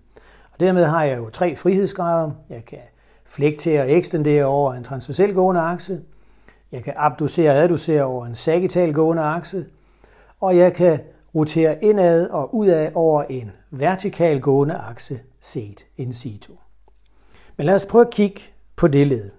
[0.53, 2.31] Og dermed har jeg jo tre frihedsgrader.
[2.51, 2.79] Jeg kan
[3.25, 6.01] flektere og ekstendere over en transversel gående akse.
[6.73, 9.67] Jeg kan abducere og adducere over en sagittal gående akse.
[10.41, 11.01] Og jeg kan
[11.35, 16.53] rotere indad og udad over en vertikal gående akse set in situ.
[17.57, 18.41] Men lad os prøve at kigge
[18.77, 19.31] på det led.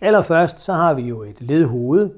[0.00, 2.10] Allerførst så har vi jo et ledhoved.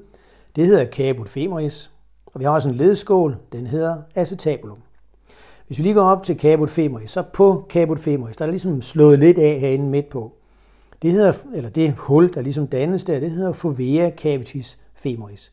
[0.55, 1.91] Det hedder caput femoris.
[2.35, 3.37] Og vi har også en ledskål.
[3.51, 4.77] Den hedder acetabulum.
[5.67, 8.81] Hvis vi lige går op til caput femoris, så på caput femoris, der er ligesom
[8.81, 10.31] slået lidt af herinde midt på.
[11.01, 15.51] Det hedder, eller det hul, der ligesom dannes der, det hedder fovea capitis femoris.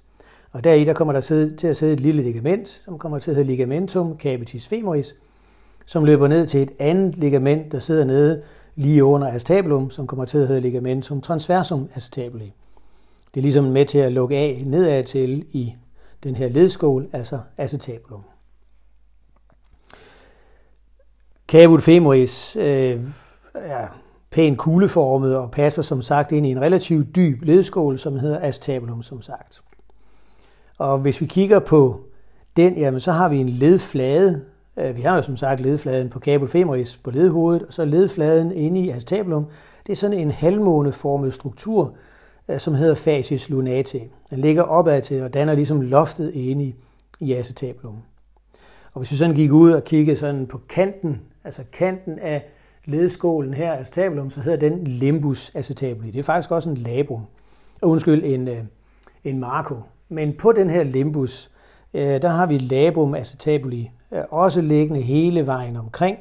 [0.53, 1.21] Og deri der kommer der
[1.59, 5.15] til at sidde et lille ligament, som kommer til at hedde ligamentum capitis femoris,
[5.87, 8.43] som løber ned til et andet ligament, der sidder nede
[8.77, 12.53] lige under acetabulum, som kommer til at hedde ligamentum transversum acetabuli.
[13.35, 15.75] Det er ligesom med til at lukke af nedad til i
[16.23, 18.23] den her ledskål, altså acetabulum.
[21.49, 23.01] Cavut femoris øh,
[23.55, 23.87] er
[24.31, 29.03] pænt kugleformet og passer som sagt ind i en relativt dyb ledskål, som hedder acetabulum
[29.03, 29.63] som sagt.
[30.79, 32.01] Og hvis vi kigger på
[32.57, 34.45] den, jamen, så har vi en ledflade.
[34.77, 38.53] Øh, vi har jo som sagt ledfladen på cavut femoris på ledhovedet, og så ledfladen
[38.53, 39.47] inde i acetabulum.
[39.87, 41.95] Det er sådan en halvmåneformet struktur,
[42.49, 44.01] Øh, som hedder facies lunate.
[44.31, 46.75] Den ligger opad til og danner ligesom loftet inde i,
[47.21, 48.03] i acetabulum.
[48.93, 52.45] Og hvis vi sådan gik ud og kiggede sådan på kanten altså kanten af
[52.85, 56.11] ledskålen her, acetabulum, så hedder den limbus acetabuli.
[56.11, 57.27] Det er faktisk også en labrum.
[57.83, 58.65] Undskyld, en, øh,
[59.25, 59.77] en marco.
[60.09, 61.51] Men på den her limbus,
[61.95, 63.91] øh, der har vi labrum acetabuli,
[64.31, 66.19] også liggende hele vejen omkring.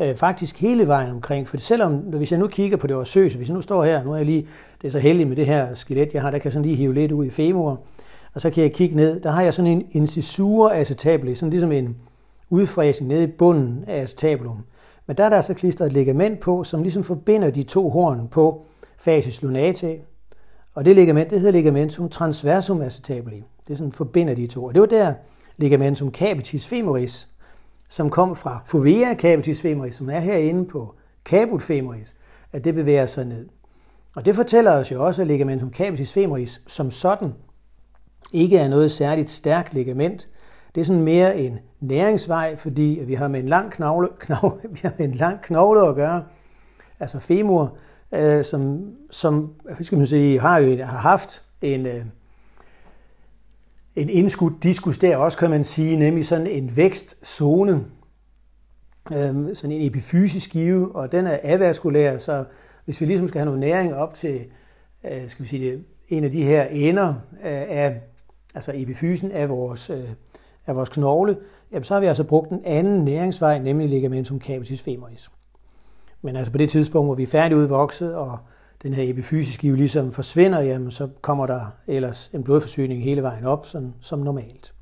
[0.00, 3.48] Øh, faktisk hele vejen omkring, for selvom, hvis jeg nu kigger på det osøse, hvis
[3.48, 4.46] jeg nu står her, nu er jeg lige,
[4.82, 6.76] det er så heldig med det her skelet, jeg har, der kan jeg sådan lige
[6.76, 7.80] hive lidt ud i femur,
[8.34, 11.72] og så kan jeg kigge ned, der har jeg sådan en incisura acetabuli, sådan ligesom
[11.72, 11.96] en,
[12.50, 14.64] udfræsning nede i bunden af acetabulum.
[15.06, 18.28] Men der er der så klistret et ligament på, som ligesom forbinder de to horn
[18.28, 18.66] på
[18.98, 19.96] facies lunate.
[20.74, 23.42] Og det ligament, det hedder ligamentum transversum acetabuli.
[23.68, 24.64] Det sådan forbinder de to.
[24.64, 25.14] Og det var der
[25.56, 27.28] ligamentum capitis femoris,
[27.90, 32.16] som kom fra fovea capitis femoris, som er herinde på caput femoris,
[32.52, 33.48] at det bevæger sig ned.
[34.14, 37.34] Og det fortæller os jo også, at ligamentum capitis femoris som sådan
[38.32, 40.28] ikke er noget særligt stærkt ligament,
[40.74, 44.80] det er sådan mere en næringsvej, fordi vi har med en lang knogle, knogle, vi
[44.82, 46.24] har med en lang knogle at gøre,
[47.00, 47.76] altså femur,
[48.12, 52.04] øh, som, som skal man sige, har jo har haft en, øh,
[54.00, 57.84] en indskudt diskus der også, kan man sige, nemlig sådan en vækstzone,
[59.12, 62.44] øh, sådan en epifysisk give, og den er avaskulær, så
[62.84, 64.40] hvis vi ligesom skal have noget næring op til,
[65.04, 67.08] øh, skal vi sige det, en af de her ender
[67.44, 68.00] øh, af,
[68.54, 70.08] altså epifysen af vores øh,
[70.66, 71.36] af vores knogle,
[71.72, 75.30] jamen så har vi altså brugt en anden næringsvej, nemlig ligamentum capitis femoris.
[76.22, 78.38] Men altså på det tidspunkt, hvor vi er færdigudvokset, og
[78.82, 83.44] den her epifysiske jo ligesom forsvinder, jamen så kommer der ellers en blodforsyning hele vejen
[83.44, 84.72] op, sådan, som normalt.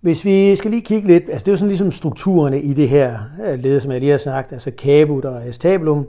[0.00, 2.88] Hvis vi skal lige kigge lidt, altså det er jo sådan ligesom strukturerne i det
[2.88, 6.06] her øh, led, som jeg lige har snakket, altså caput og acetabulum,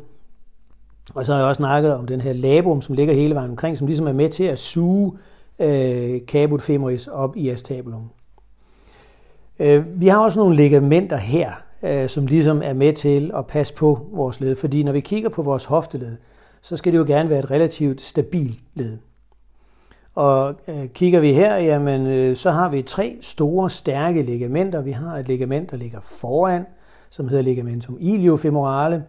[1.13, 3.77] og så har jeg også snakket om den her labrum, som ligger hele vejen omkring,
[3.77, 5.17] som ligesom er med til at suge
[5.59, 8.09] øh, caput femoris op i acetabulum.
[9.59, 11.51] Øh, vi har også nogle ligamenter her,
[11.83, 15.29] øh, som ligesom er med til at passe på vores led, fordi når vi kigger
[15.29, 16.17] på vores hofteled,
[16.61, 18.97] så skal det jo gerne være et relativt stabilt led.
[20.15, 24.81] Og øh, kigger vi her, jamen, øh, så har vi tre store, stærke ligamenter.
[24.81, 26.65] Vi har et ligament, der ligger foran,
[27.09, 29.03] som hedder ligamentum iliofemorale,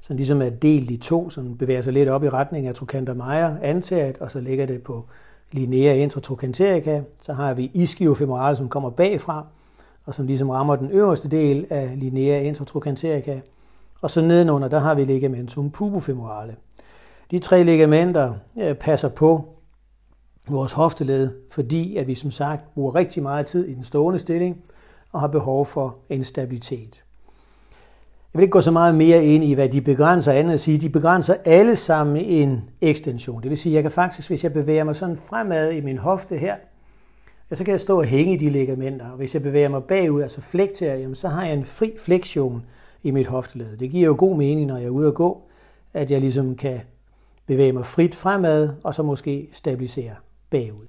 [0.00, 3.14] som ligesom er delt i to, som bevæger sig lidt op i retning af trochanter
[3.14, 5.04] major antaget, og så ligger det på
[5.52, 7.02] linea intratrochanterica.
[7.22, 9.46] Så har vi ischiofemorale, som kommer bagfra,
[10.06, 13.40] og som ligesom rammer den øverste del af linea intratrochanterica.
[14.02, 16.56] Og så nedenunder, der har vi ligamentum pubofemorale.
[17.30, 18.34] De tre ligamenter
[18.80, 19.44] passer på
[20.48, 24.56] vores hofteled, fordi at vi som sagt bruger rigtig meget tid i den stående stilling
[25.12, 27.04] og har behov for en stabilitet.
[28.34, 30.78] Jeg vil ikke gå så meget mere ind i, hvad de begrænser andet at sige.
[30.78, 33.42] De begrænser alle sammen en ekstension.
[33.42, 35.98] Det vil sige, at jeg kan faktisk, hvis jeg bevæger mig sådan fremad i min
[35.98, 36.56] hofte her,
[37.52, 39.10] ja, så kan jeg stå og hænge i de ligamenter.
[39.10, 42.66] Og hvis jeg bevæger mig bagud, altså flekterer, jamen, så har jeg en fri flektion
[43.02, 43.76] i mit hofteled.
[43.76, 45.42] Det giver jo god mening, når jeg er ude at gå,
[45.94, 46.80] at jeg ligesom kan
[47.46, 50.14] bevæge mig frit fremad, og så måske stabilisere
[50.50, 50.86] bagud.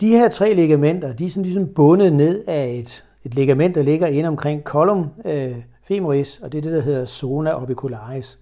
[0.00, 3.82] De her tre ligamenter, de er sådan ligesom bundet ned af et, et ligament, der
[3.82, 8.38] ligger inde omkring column øh, femoris, og det er det, der hedder zona orbicularis.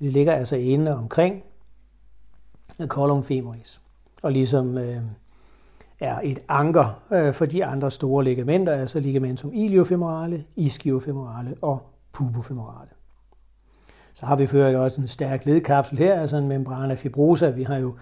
[0.00, 1.42] Det ligger altså inde omkring
[2.86, 3.80] column femoris,
[4.22, 4.96] og ligesom øh,
[6.00, 12.88] er et anker øh, for de andre store ligamenter, altså ligamentum iliofemorale, ischiofemorale og pubofemorale.
[14.14, 17.50] Så har vi ført også en stærk ledkapsel her, altså en membrana fibrosa.
[17.50, 17.94] Vi har jo,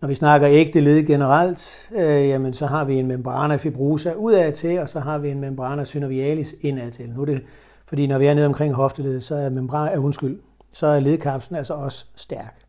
[0.00, 4.52] når vi snakker ægte led generelt, øh, jamen så har vi en membrana fibrosa udad
[4.52, 7.10] til, og så har vi en membrana synovialis indad til.
[7.10, 7.42] Nu er det,
[7.86, 10.40] fordi når vi er nede omkring hofteledet, så er membrana, uh, øh, undskyld,
[10.72, 12.61] så er ledkapslen altså også stærk.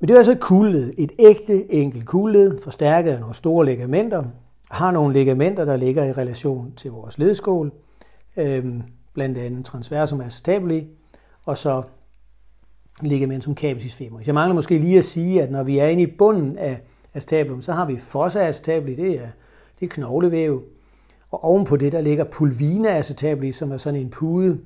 [0.00, 4.24] Men det er altså et kugled, et ægte enkelt kugled, forstærket af nogle store ligamenter,
[4.70, 7.72] har nogle ligamenter, der ligger i relation til vores ledskål,
[8.36, 8.82] øhm,
[9.14, 10.86] blandt andet transversum acetabuli, e,
[11.46, 11.82] og så
[13.02, 14.26] ligamentum capitis femoris.
[14.26, 16.80] Jeg mangler måske lige at sige, at når vi er inde i bunden af
[17.14, 19.28] acetabulum, så har vi fossa acetabuli, e, det er,
[19.80, 20.62] det er knoglevæv,
[21.30, 24.60] og ovenpå det, der ligger pulvina acetabuli, e, som er sådan en pude,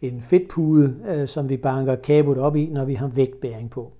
[0.00, 3.92] en fedtpude, øh, som vi banker kabut op i, når vi har vægtbæring på.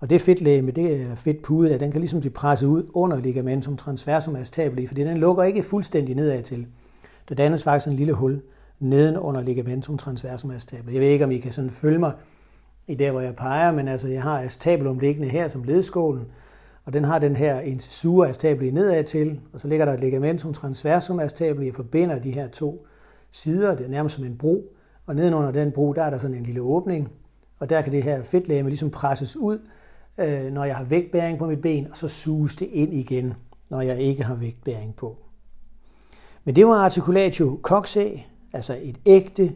[0.00, 3.76] Og det fedtlæge det er fedtpude, der, den kan ligesom blive presset ud under ligamentum
[3.76, 6.66] transversum acetabuli, fordi den lukker ikke fuldstændig nedad til.
[7.28, 8.42] Der dannes faktisk en lille hul,
[8.78, 10.94] neden under ligamentum transversum acetabulum.
[10.94, 12.12] Jeg ved ikke, om I kan sådan følge mig
[12.86, 16.26] i der, hvor jeg peger, men altså, jeg har acetabulum liggende her som ledskålen,
[16.84, 20.52] og den har den her incisura acetabuli nedad til, og så ligger der et ligamentum
[20.52, 22.86] transversum acetabuli, og forbinder de her to
[23.30, 24.72] sider, det er nærmest som en bro,
[25.06, 27.08] og nedenunder den bro, der er der sådan en lille åbning,
[27.58, 29.58] og der kan det her fedtlæme ligesom presses ud,
[30.20, 33.34] øh, når jeg har vægtbæring på mit ben, og så suges det ind igen,
[33.68, 35.16] når jeg ikke har vægtbæring på.
[36.44, 39.52] Men det var articulatio coxae, Altså et ægte,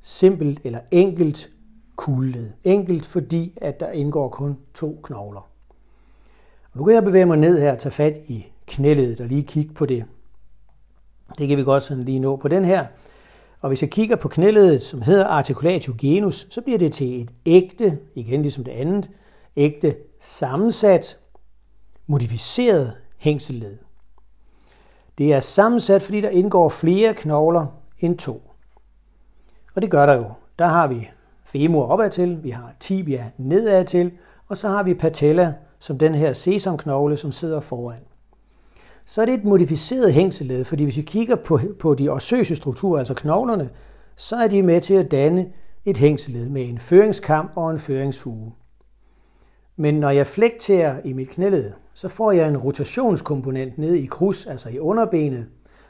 [0.00, 1.50] simpelt eller enkelt
[1.96, 2.50] kugleled.
[2.64, 5.40] Enkelt, fordi at der indgår kun to knogler.
[6.72, 9.42] Og nu kan jeg bevæge mig ned her og tage fat i knæledet og lige
[9.42, 10.04] kigge på det.
[11.38, 12.86] Det kan vi godt sådan lige nå på den her.
[13.60, 17.30] Og hvis jeg kigger på knæledet, som hedder articulatio genus, så bliver det til et
[17.46, 19.10] ægte, igen ligesom det andet,
[19.56, 21.18] ægte sammensat,
[22.06, 23.78] modificeret hængselled.
[25.18, 27.66] Det er sammensat, fordi der indgår flere knogler
[27.98, 28.50] end to.
[29.74, 30.30] Og det gør der jo.
[30.58, 31.08] Der har vi
[31.44, 34.12] femur opad til, vi har tibia nedad til,
[34.48, 38.00] og så har vi patella som den her sesamknogle, som sidder foran.
[39.04, 42.98] Så er det et modificeret hængselled, fordi hvis vi kigger på, på de ossøse strukturer,
[42.98, 43.70] altså knoglerne,
[44.16, 45.52] så er de med til at danne
[45.84, 48.52] et hængselled med en føringskam og en føringsfuge.
[49.76, 54.46] Men når jeg flekterer i mit knæled, så får jeg en rotationskomponent ned i krus,
[54.46, 55.46] altså i underbenet,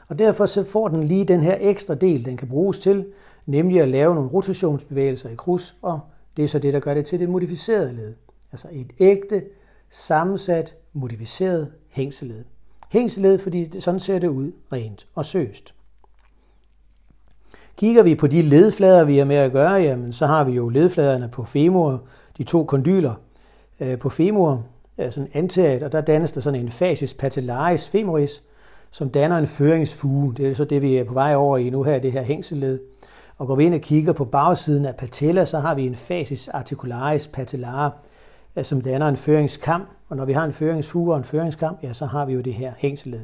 [0.09, 3.05] og derfor så får den lige den her ekstra del, den kan bruges til,
[3.45, 5.99] nemlig at lave nogle rotationsbevægelser i krus, og
[6.37, 8.13] det er så det, der gør det til det modificerede led.
[8.51, 9.43] Altså et ægte,
[9.89, 12.43] sammensat, modificeret hængseled.
[12.89, 15.73] Hængseled, fordi det, sådan ser det ud rent og søst.
[17.77, 20.69] Kigger vi på de ledflader, vi er med at gøre, jamen, så har vi jo
[20.69, 22.03] ledfladerne på femur,
[22.37, 23.13] de to kondyler
[23.79, 24.63] Øh, på femur,
[24.97, 28.43] øh, sådan antaget, og der dannes der sådan en fasis patellaris femoris,
[28.91, 30.33] som danner en føringsfuge.
[30.33, 32.79] Det er så det, vi er på vej over i nu her, det her hængselled.
[33.37, 36.47] Og går vi ind og kigger på bagsiden af patella, så har vi en fasis
[36.47, 37.97] articularis patellar,
[38.55, 39.81] øh, som danner en føringskam.
[40.09, 42.53] Og når vi har en føringsfuge og en føringskam, ja, så har vi jo det
[42.53, 43.21] her hængselled.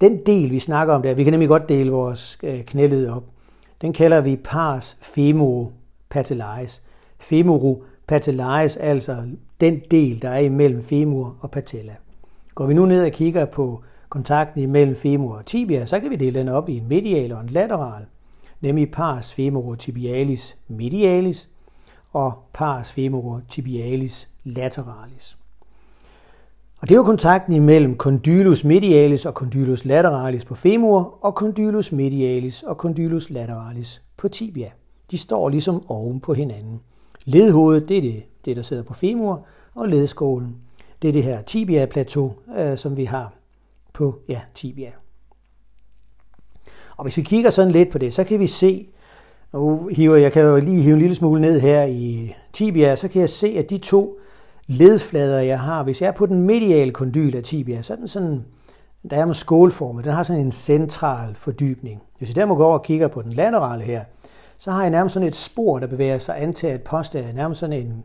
[0.00, 3.24] Den del, vi snakker om der, vi kan nemlig godt dele vores knæled op.
[3.80, 5.72] Den kalder vi pars femoro
[6.10, 6.82] patellaris.
[7.18, 9.16] Femoro patellaris, altså
[9.64, 11.94] den del, der er imellem femur og patella.
[12.54, 16.16] Går vi nu ned og kigger på kontakten imellem femur og tibia, så kan vi
[16.16, 18.04] dele den op i en medial og en lateral,
[18.60, 21.48] nemlig pars femur tibialis medialis
[22.12, 25.36] og pars femur tibialis lateralis.
[26.78, 31.92] Og det er jo kontakten imellem condylus medialis og condylus lateralis på femur og condylus
[31.92, 34.70] medialis og condylus lateralis på tibia.
[35.10, 36.80] De står ligesom oven på hinanden.
[37.24, 40.56] Ledhovedet, det er det, det der sidder på femur, og ledskålen,
[41.02, 43.32] det er det her tibia-plateau, øh, som vi har
[43.92, 44.90] på ja, tibia.
[46.96, 48.88] Og hvis vi kigger sådan lidt på det, så kan vi se,
[49.52, 53.08] og hiver, jeg kan jo lige hive en lille smule ned her i tibia, så
[53.08, 54.18] kan jeg se, at de to
[54.66, 58.08] ledflader, jeg har, hvis jeg er på den mediale kondyl af tibia, så er den
[58.08, 58.44] sådan,
[59.10, 62.02] der er med skålformet, den har sådan en central fordybning.
[62.18, 64.04] Hvis jeg derimod går over og kigger på den laterale her,
[64.58, 67.86] så har jeg nærmest sådan et spor, der bevæger sig antaget post af nærmest sådan
[67.86, 68.04] en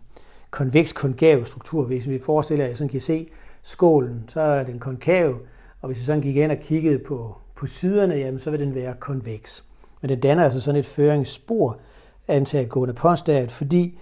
[0.51, 1.85] konveks konkav struktur.
[1.85, 3.27] Hvis vi forestiller, at jeg sådan kan se
[3.63, 5.35] skålen, så er den konkav,
[5.81, 8.75] og hvis jeg sådan gik ind og kiggede på, på siderne, jamen, så vil den
[8.75, 9.63] være konveks.
[10.01, 11.79] Men det danner altså sådan et føringsspor
[12.27, 13.99] antaget gående postat, fordi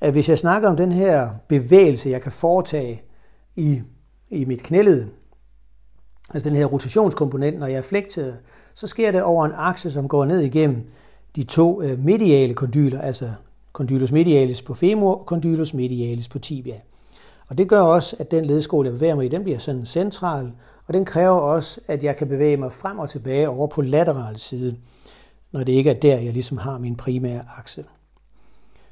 [0.00, 3.02] at hvis jeg snakker om den her bevægelse, jeg kan foretage
[3.56, 3.82] i,
[4.30, 5.06] i mit knæled,
[6.34, 8.36] altså den her rotationskomponent, når jeg er flekteret,
[8.74, 10.86] så sker det over en akse, som går ned igennem
[11.36, 13.30] de to øh, mediale kondyler, altså
[13.72, 16.80] condylus medialis på femur og condylus medialis på tibia.
[17.48, 20.52] Og det gør også, at den ledskål, jeg bevæger mig i, den bliver sådan central,
[20.86, 24.38] og den kræver også, at jeg kan bevæge mig frem og tilbage over på lateral
[24.38, 24.76] side,
[25.52, 27.84] når det ikke er der, jeg ligesom har min primære akse.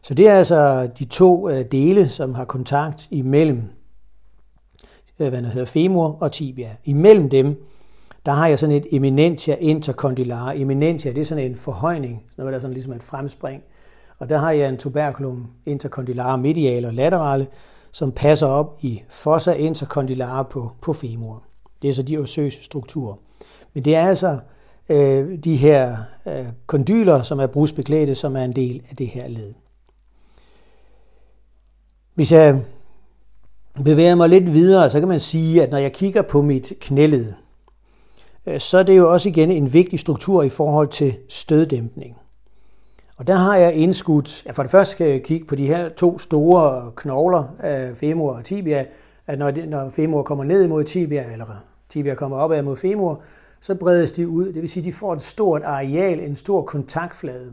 [0.02, 3.62] Så det er altså de to øh, dele, som har kontakt imellem
[5.20, 6.76] øh, hvad der hedder femur og tibia.
[6.84, 7.62] Imellem dem,
[8.26, 10.52] der har jeg sådan et eminentia intercondylar.
[10.52, 13.62] Eminentia, det er sådan en forhøjning, noget der er sådan ligesom et fremspring.
[14.20, 17.46] Og der har jeg en tuberculum intercondylar medial og laterale,
[17.92, 21.42] som passer op i fossa intercondylar på, på femur.
[21.82, 23.14] Det er så de osøse strukturer.
[23.74, 24.38] Men det er altså
[24.88, 29.28] øh, de her øh, kondyler, som er brusbeklædte, som er en del af det her
[29.28, 29.54] led.
[32.14, 32.64] Hvis jeg
[33.84, 37.32] bevæger mig lidt videre, så kan man sige, at når jeg kigger på mit knæled,
[38.46, 42.19] øh, så er det jo også igen en vigtig struktur i forhold til støddæmpning.
[43.20, 45.88] Og der har jeg indskudt, ja for det første skal jeg kigge på de her
[45.88, 48.86] to store knogler af femur og tibia,
[49.26, 51.46] at når, det, når femur kommer ned mod tibia, eller
[51.88, 53.22] tibia kommer opad mod femur,
[53.60, 54.52] så bredes de ud.
[54.52, 57.52] Det vil sige, at de får et stort areal, en stor kontaktflade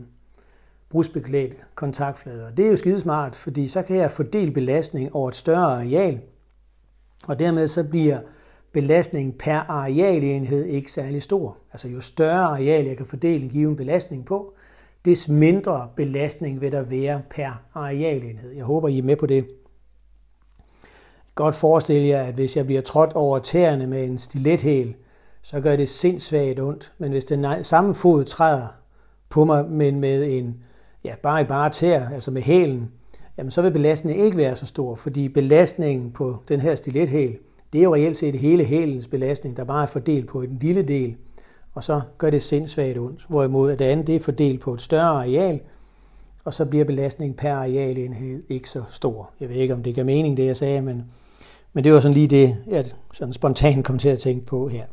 [0.90, 2.50] brusbeklædt kontaktflader.
[2.50, 6.20] Det er jo skidesmart, fordi så kan jeg fordele belastning over et større areal,
[7.26, 8.18] og dermed så bliver
[8.72, 11.56] belastningen per arealenhed ikke særlig stor.
[11.72, 14.54] Altså jo større areal jeg kan fordele en given belastning på,
[15.08, 18.52] des mindre belastning vil der være per arealenhed.
[18.52, 19.48] Jeg håber, I er med på det.
[21.34, 24.96] Godt forestille jer, at hvis jeg bliver trådt over tæerne med en stilethæl,
[25.42, 26.92] så gør det sindssvagt ondt.
[26.98, 28.66] Men hvis den samme fod træder
[29.28, 30.62] på mig, men med en
[31.04, 32.92] ja, bare i bare tær, altså med hælen,
[33.38, 37.38] jamen så vil belastningen ikke være så stor, fordi belastningen på den her stilethæl,
[37.72, 40.82] det er jo reelt set hele hælens belastning, der bare er fordelt på en lille
[40.82, 41.16] del,
[41.74, 43.24] og så gør det sindssvagt ondt.
[43.28, 45.60] Hvorimod det andet det er fordelt på et større areal,
[46.44, 49.30] og så bliver belastningen per arealenhed ikke så stor.
[49.40, 51.04] Jeg ved ikke, om det giver mening, det jeg sagde, men,
[51.72, 54.84] men det var sådan lige det, jeg sådan spontant kom til at tænke på her.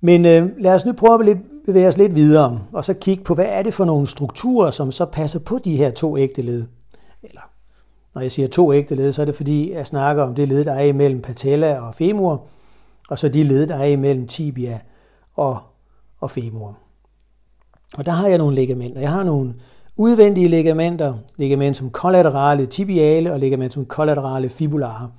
[0.00, 3.24] Men øh, lad os nu prøve at lidt, bevæge os lidt videre, og så kigge
[3.24, 6.42] på, hvad er det for nogle strukturer, som så passer på de her to ægte
[6.42, 6.66] led.
[7.22, 7.40] Eller
[8.14, 10.64] når jeg siger to ægte led, så er det fordi, jeg snakker om det led,
[10.64, 12.46] der er imellem patella og femur,
[13.08, 14.80] og så de led, der er imellem tibia
[15.40, 15.58] og,
[16.20, 16.78] og femur.
[17.94, 19.00] Og der har jeg nogle ligamenter.
[19.00, 19.54] Jeg har nogle
[19.96, 25.10] udvendige ligamenter, ligamentum collaterale tibiale og ligamentum collaterale fibulare.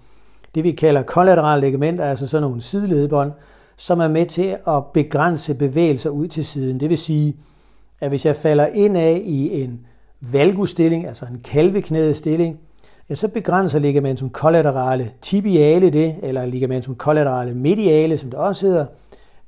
[0.55, 3.31] Det vi kalder collaterale ligamenter er altså sådan nogle sideledbånd,
[3.77, 6.79] som er med til at begrænse bevægelser ud til siden.
[6.79, 7.35] Det vil sige,
[8.01, 9.85] at hvis jeg falder ind af i en
[10.31, 12.59] valgusstilling, altså en kalveknædet stilling,
[13.09, 18.85] ja, så begrænser ligamentum collaterale tibiale det, eller ligamentum collaterale mediale, som det også hedder,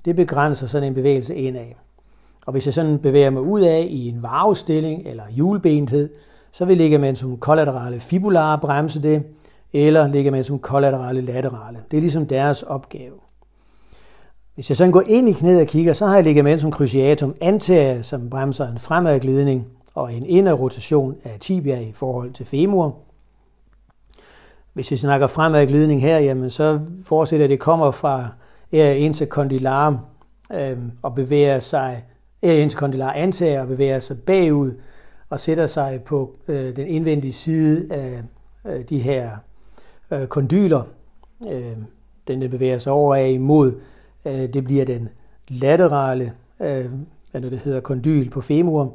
[0.05, 1.65] det begrænser sådan en bevægelse indad.
[2.45, 6.09] Og hvis jeg sådan bevæger mig ud af i en varvestilling eller hjulbenthed,
[6.51, 9.23] så vil ligamentum collaterale fibulare bremse det,
[9.73, 11.79] eller ligamentum collaterale laterale.
[11.91, 13.13] Det er ligesom deres opgave.
[14.55, 18.01] Hvis jeg sådan går ind i knæet og kigger, så har jeg ligamentum cruciatum anterior,
[18.01, 22.95] som bremser en fremadglidning og en inderrotation af tibia i forhold til femur.
[24.73, 28.29] Hvis vi snakker fremadglidning her, jamen så fortsætter det kommer fra
[28.73, 30.05] area intercondylar
[30.53, 32.05] øh, og bevæger sig,
[32.41, 34.71] ind til kondylar antager og bevæger sig bagud
[35.29, 38.21] og sætter sig på øh, den indvendige side af
[38.67, 39.31] øh, de her
[40.11, 40.83] øh, kondyler.
[41.51, 41.77] Øh,
[42.27, 43.73] den bevæger sig over af imod
[44.25, 45.09] Øh, det bliver den
[45.47, 46.85] laterale, øh,
[47.31, 48.93] hvad det hedder, kondyl på femur.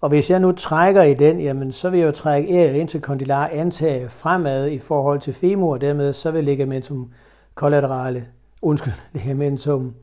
[0.00, 2.88] Og hvis jeg nu trækker i den, jamen så vil jeg jo trække area ind
[2.88, 7.10] til kondylar antage fremad i forhold til femur, og dermed så vil ligamentum
[7.54, 8.24] collaterale,
[8.62, 9.94] undskyld, ligamentum,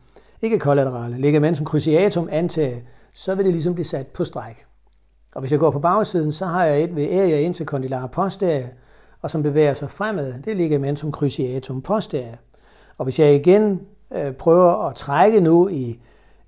[0.41, 2.83] ikke kollaterale, ligamentum cruciatum antage,
[3.13, 4.65] så vil det ligesom blive sat på stræk.
[5.35, 8.67] Og hvis jeg går på bagsiden, så har jeg et ved area ind posterior,
[9.21, 12.35] og som bevæger sig fremad, det er ligamentum cruciatum posterior.
[12.97, 13.81] Og hvis jeg igen
[14.11, 15.99] øh, prøver at trække nu i,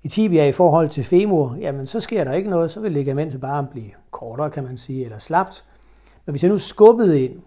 [0.02, 3.40] i tibia i forhold til femur, jamen så sker der ikke noget, så vil ligamentet
[3.40, 5.64] bare blive kortere, kan man sige, eller slapt.
[6.26, 7.42] Men hvis jeg nu skubbede ind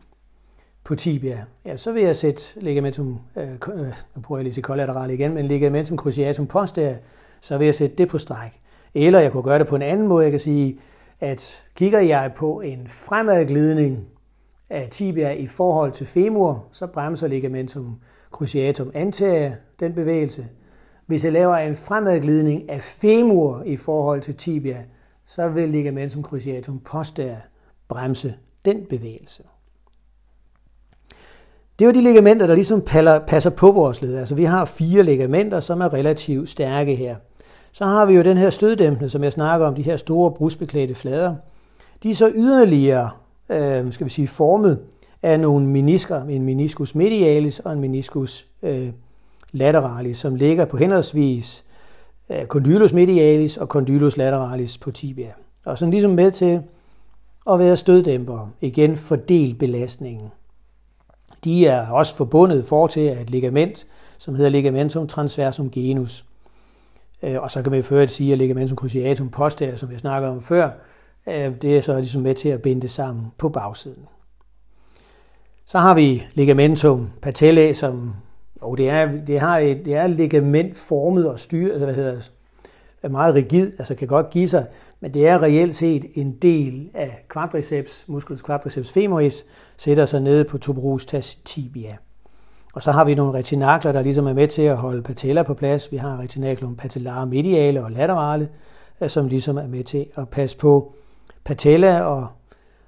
[0.83, 3.93] på tibia, ja, så vil jeg sætte ligamentum, øh, øh,
[4.37, 6.95] jeg lige at sige igen, men ligamentum cruciatum posterior,
[7.41, 8.51] så vil jeg sætte det på stræk.
[8.93, 10.79] Eller jeg kunne gøre det på en anden måde, jeg kan sige,
[11.19, 14.07] at kigger jeg på en fremadglidning
[14.69, 17.99] af tibia i forhold til femur, så bremser ligamentum
[18.31, 20.45] cruciatum anterior den bevægelse.
[21.05, 24.83] Hvis jeg laver en fremadglidning af femur i forhold til tibia,
[25.25, 27.37] så vil ligamentum cruciatum posterior
[27.87, 28.33] bremse
[28.65, 29.43] den bevægelse.
[31.79, 32.81] Det er jo de ligamenter, der ligesom
[33.27, 34.17] passer på vores led.
[34.17, 37.15] Altså vi har fire ligamenter, som er relativt stærke her.
[37.71, 40.95] Så har vi jo den her støddæmpende, som jeg snakker om, de her store brusbeklædte
[40.95, 41.35] flader.
[42.03, 43.09] De er så yderligere,
[43.49, 44.79] øh, skal vi sige, formet
[45.23, 48.87] af nogle menisker, en meniscus medialis og en meniscus øh,
[49.51, 51.63] lateralis, som ligger på henholdsvis
[52.29, 55.31] øh, condylus medialis og condylus lateralis på tibia.
[55.65, 56.61] Og sådan ligesom med til
[57.49, 60.31] at være støddæmpere, igen fordel belastningen.
[61.43, 63.87] De er også forbundet for til et ligament,
[64.17, 66.25] som hedder ligamentum transversum genus.
[67.23, 70.41] Øh, og så kan man jo sige, at ligamentum cruciatum posterior, som jeg snakkede om
[70.41, 70.69] før,
[71.27, 74.05] øh, det er så ligesom med til at binde det sammen på bagsiden.
[75.65, 78.13] Så har vi ligamentum patellae, som
[78.61, 82.29] jo, det er, det har et, det er ligament formet og styret, hvad hedder
[83.03, 84.65] er meget rigid, altså kan godt give sig,
[84.99, 89.45] men det er reelt set en del af quadriceps, musculus quadriceps femoris,
[89.77, 91.97] sætter sig nede på tuberostas tibia.
[92.73, 95.53] Og så har vi nogle retinakler, der ligesom er med til at holde patella på
[95.53, 95.91] plads.
[95.91, 98.49] Vi har retinaklum patellare mediale og laterale,
[99.01, 100.93] øh, som ligesom er med til at passe på
[101.43, 102.27] patella og,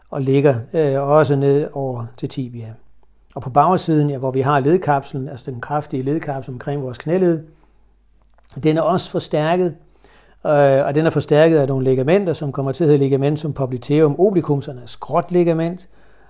[0.09, 2.73] og ligger øh, også ned over til tibia.
[3.35, 7.43] Og på bagsiden, ja, hvor vi har ledkapslen, altså den kraftige ledkapsel omkring vores knæled,
[8.63, 9.75] den er også forstærket,
[10.45, 14.15] øh, og den er forstærket af nogle ligamenter, som kommer til at hedde ligamentum popliteum
[14.19, 15.87] obliquum, som altså er skråt ligament,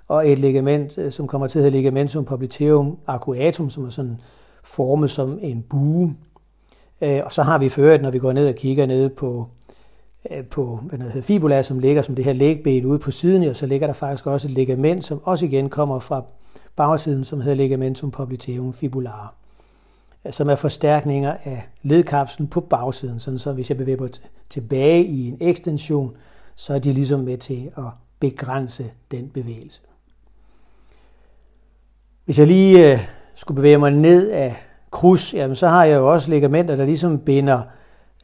[0.08, 4.18] og et ligament, øh, som kommer til at hedde ligamentum popliteum arcuatum, som er sådan
[4.64, 6.16] formet som en bue.
[7.02, 9.48] Øh, og så har vi ført, når vi går ned og kigger ned på,
[10.32, 13.50] øh, på hvad det hedder, fibula, som ligger som det her lægben ude på siden,
[13.50, 16.24] og så ligger der faktisk også et ligament, som også igen kommer fra
[16.76, 19.28] bagsiden, som hedder ligamentum popliteum fibulare,
[20.30, 24.10] som er forstærkninger af ledkapslen på bagsiden, sådan så hvis jeg bevæger mig
[24.50, 26.16] tilbage i en ekstension,
[26.56, 27.84] så er de ligesom med til at
[28.20, 29.82] begrænse den bevægelse.
[32.26, 33.00] Hvis jeg lige øh,
[33.36, 34.56] skulle bevæge mig ned af
[34.92, 37.62] krus, jamen så har jeg jo også ligamenter, der ligesom binder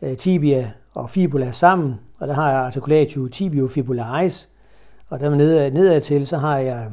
[0.01, 4.49] øh, tibia og fibula sammen, og der har jeg articulatio tibiofibularis,
[5.09, 6.91] og der nedad, nedad til, så har jeg,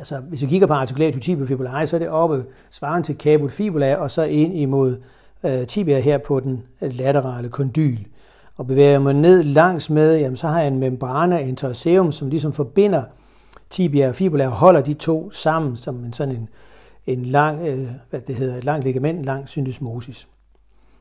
[0.00, 3.96] altså hvis vi kigger på articulatio fibulae, så er det oppe svaren til caput fibula,
[3.96, 5.00] og så ind imod
[5.44, 7.98] øh, tibia her på den laterale kondyl.
[8.56, 12.28] Og bevæger jeg mig ned langs med, jamen så har jeg en membrana interoseum, som
[12.28, 13.02] ligesom forbinder
[13.70, 16.48] tibia og fibula og holder de to sammen som en sådan en,
[17.06, 20.28] en lang, øh, hvad det hedder, et langt ligament, en lang syndesmosis.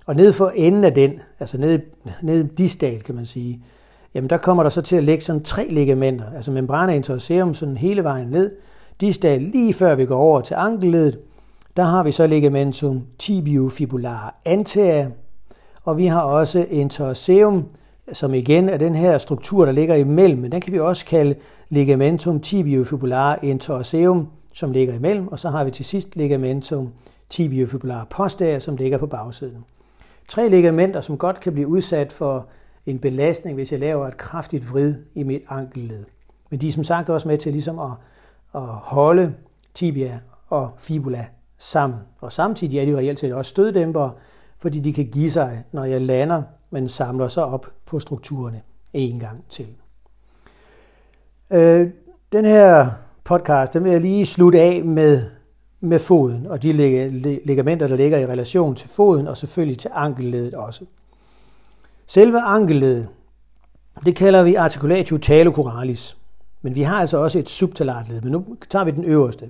[0.05, 1.81] Og nede for enden af den, altså nede,
[2.21, 3.63] nede distal, kan man sige,
[4.13, 7.77] jamen der kommer der så til at ligge sådan tre ligamenter, altså membrana interoseum sådan
[7.77, 8.51] hele vejen ned,
[9.01, 11.19] distal lige før vi går over til ankelledet,
[11.77, 15.11] der har vi så ligamentum tibiofibular anterior,
[15.83, 17.65] og vi har også interosseum,
[18.13, 21.35] som igen er den her struktur, der ligger imellem, men den kan vi også kalde
[21.69, 26.93] ligamentum tibiofibulare interosseum, som ligger imellem, og så har vi til sidst ligamentum
[27.29, 29.65] tibiofibulare posterior, som ligger på bagsiden.
[30.27, 32.47] Tre ligamenter, som godt kan blive udsat for
[32.85, 36.05] en belastning, hvis jeg laver et kraftigt vrid i mit ankelled.
[36.49, 37.91] Men de er som sagt også med til ligesom at,
[38.55, 39.33] at holde
[39.73, 41.25] tibia og fibula
[41.57, 41.99] sammen.
[42.21, 44.11] Og samtidig er de reelt set også støddæmpere,
[44.59, 48.61] fordi de kan give sig, når jeg lander, men samler sig op på strukturerne
[48.93, 49.67] en gang til.
[51.51, 51.89] Øh,
[52.31, 52.89] den her
[53.23, 55.29] podcast, den vil jeg lige slutte af med,
[55.79, 56.73] med foden, og de
[57.45, 60.85] ligamenter, der ligger i relation til foden, og selvfølgelig til ankelledet også.
[62.07, 63.07] Selve ankelledet,
[64.05, 66.17] det kalder vi articulatio talocoralis,
[66.61, 69.49] men vi har altså også et subtalartled, men nu tager vi den øverste.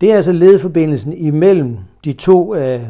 [0.00, 2.80] Det er altså ledforbindelsen imellem de to øh,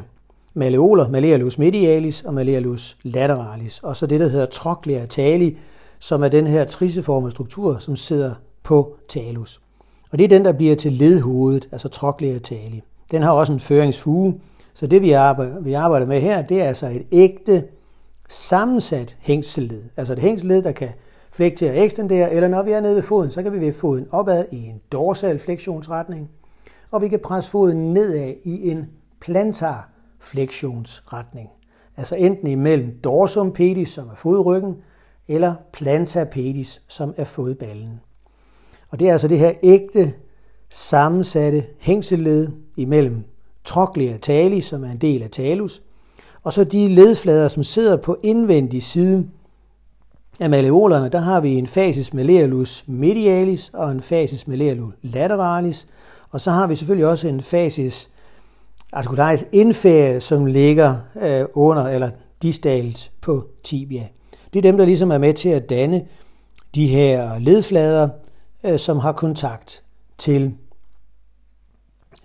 [0.54, 5.58] malleoler, malleolus medialis og malleolus lateralis, og så det, der hedder trochlea tali,
[5.98, 9.60] som er den her triceformede struktur, som sidder på talus.
[10.12, 12.82] Og det er den, der bliver til ledhovedet, altså trochlea tali.
[13.10, 14.40] Den har også en føringsfuge,
[14.74, 17.64] så det vi arbejder, vi arbejder med her, det er altså et ægte
[18.28, 19.82] sammensat hængselled.
[19.96, 20.88] Altså et hængselled, der kan
[21.36, 24.06] flektere og ekstendere, eller når vi er nede ved foden, så kan vi ved foden
[24.10, 26.30] opad i en dorsal fleksionsretning,
[26.90, 28.86] og vi kan presse foden nedad i en
[29.20, 31.48] plantar fleksionsretning.
[31.96, 34.76] Altså enten imellem dorsum pedis, som er fodryggen,
[35.28, 38.00] eller plantar pedis, som er fodballen.
[38.90, 40.12] Og det er altså det her ægte
[40.68, 43.24] sammensatte hængselled imellem
[43.64, 45.82] trochlea tali, som er en del af talus,
[46.42, 49.28] og så de ledflader, som sidder på indvendig side
[50.40, 55.86] af maleolerne, der har vi en fasis malleolus medialis og en fasis malleolus lateralis,
[56.30, 58.10] og så har vi selvfølgelig også en fasis
[58.92, 62.10] articularis inferior, som ligger øh, under eller
[62.42, 64.08] distalt på tibia.
[64.52, 66.06] Det er dem, der ligesom er med til at danne
[66.74, 68.08] de her ledflader,
[68.64, 69.82] øh, som har kontakt
[70.18, 70.54] til,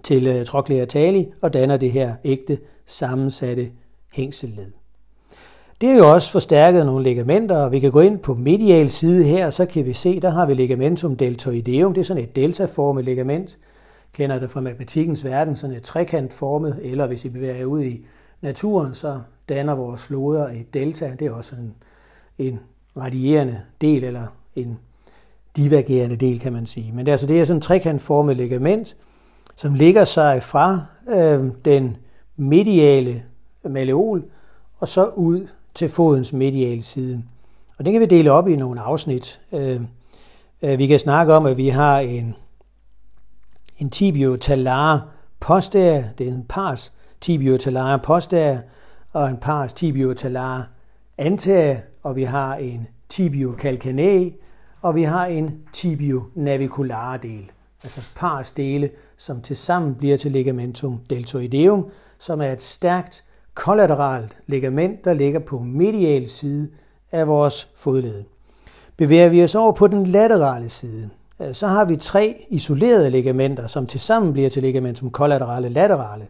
[0.03, 3.71] til øh, trochlea tali og danner det her ægte sammensatte
[4.13, 4.80] hængselled.
[5.81, 9.23] Det er jo også forstærket nogle ligamenter, og vi kan gå ind på medial side
[9.23, 11.93] her, og så kan vi se, der har vi ligamentum deltoideum.
[11.93, 13.57] Det er sådan et deltaformet ligament.
[14.13, 18.05] Kender det fra matematikkens verden, sådan et trekantformet, eller hvis I bevæger jer ud i
[18.41, 19.19] naturen, så
[19.49, 21.15] danner vores floder et delta.
[21.19, 21.75] Det er også en,
[22.37, 22.59] en
[22.97, 24.79] radierende del, eller en
[25.57, 26.91] divergerende del, kan man sige.
[26.93, 28.97] Men det er, altså, det er sådan et trekantformet ligament,
[29.55, 30.79] som ligger sig fra
[31.09, 31.97] øh, den
[32.35, 33.23] mediale
[33.63, 34.23] malleol,
[34.79, 37.23] og så ud til fodens mediale side.
[37.77, 39.41] Og det kan vi dele op i nogle afsnit.
[39.51, 39.81] Øh,
[40.61, 42.35] øh, vi kan snakke om, at vi har en,
[43.77, 45.07] en tibiotalar
[45.39, 48.57] posterior, det er en pars tibio talar posterior,
[49.13, 50.69] og en pars tibio talar
[51.17, 54.29] anterior, og vi har en tibiocalcanea,
[54.81, 57.51] og vi har en tibio navicular del,
[57.83, 63.23] altså pars dele, som tilsammen bliver til ligamentum deltoideum, som er et stærkt
[63.53, 66.69] kollateralt ligament, der ligger på medial side
[67.11, 68.23] af vores fodled.
[68.97, 71.09] Bevæger vi os over på den laterale side,
[71.41, 76.27] øh, så har vi tre isolerede ligamenter, som tilsammen bliver til ligamentum collaterale laterale.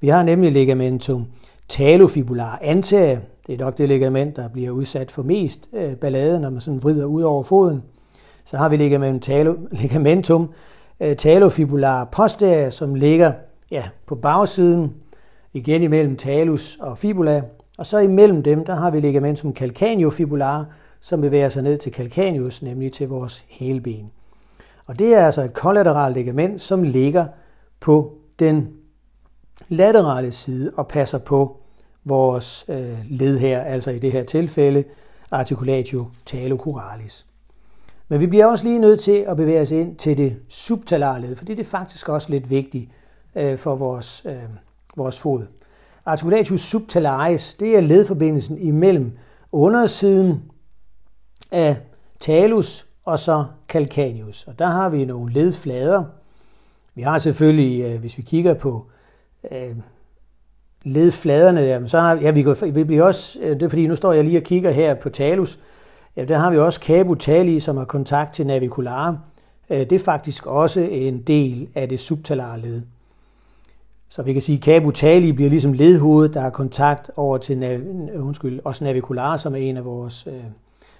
[0.00, 1.26] Vi har nemlig ligamentum
[1.68, 3.18] talofibular anterior.
[3.46, 6.82] Det er nok det ligament, der bliver udsat for mest øh, ballade, når man sådan
[6.82, 7.82] vrider ud over foden.
[8.44, 10.50] Så har vi ligamentum, talo, ligamentum
[11.18, 13.32] talofibular posterior, som ligger
[13.70, 14.92] ja, på bagsiden
[15.56, 17.42] igen imellem talus og fibula,
[17.78, 20.66] og så imellem dem, der har vi ligamentum calcaneofibular,
[21.00, 24.10] som bevæger sig ned til calcaneus, nemlig til vores hælben.
[24.86, 27.26] Og det er altså et kollateralt ligament, som ligger
[27.80, 28.68] på den
[29.68, 31.56] laterale side og passer på
[32.04, 34.84] vores øh, led her, altså i det her tilfælde
[35.30, 37.26] articulatio talocuralis.
[38.08, 41.36] Men vi bliver også lige nødt til at bevæge os ind til det subtalare led,
[41.36, 42.90] fordi det er faktisk også lidt vigtigt
[43.36, 44.65] øh, for vores øh,
[44.96, 45.46] vores fod.
[46.06, 49.12] Articulatus subtalaris, det er ledforbindelsen imellem
[49.52, 50.42] undersiden
[51.52, 51.76] af
[52.20, 54.44] talus og så calcaneus.
[54.46, 56.04] Og der har vi nogle ledflader.
[56.94, 58.86] Vi har selvfølgelig, øh, hvis vi kigger på
[59.52, 59.76] øh,
[60.82, 64.12] ledfladerne, så har ja, vi, går, vi bliver også, øh, det er fordi nu står
[64.12, 65.58] jeg lige og kigger her på talus,
[66.16, 69.18] ja, der har vi også cabutali, som har kontakt til navicular.
[69.70, 72.82] Øh, det er faktisk også en del af det subtalare led.
[74.08, 78.60] Så vi kan sige, at cabutali bliver ligesom ledhovedet, der har kontakt over til undskyld,
[78.64, 80.44] også navicular, som er en af vores øh,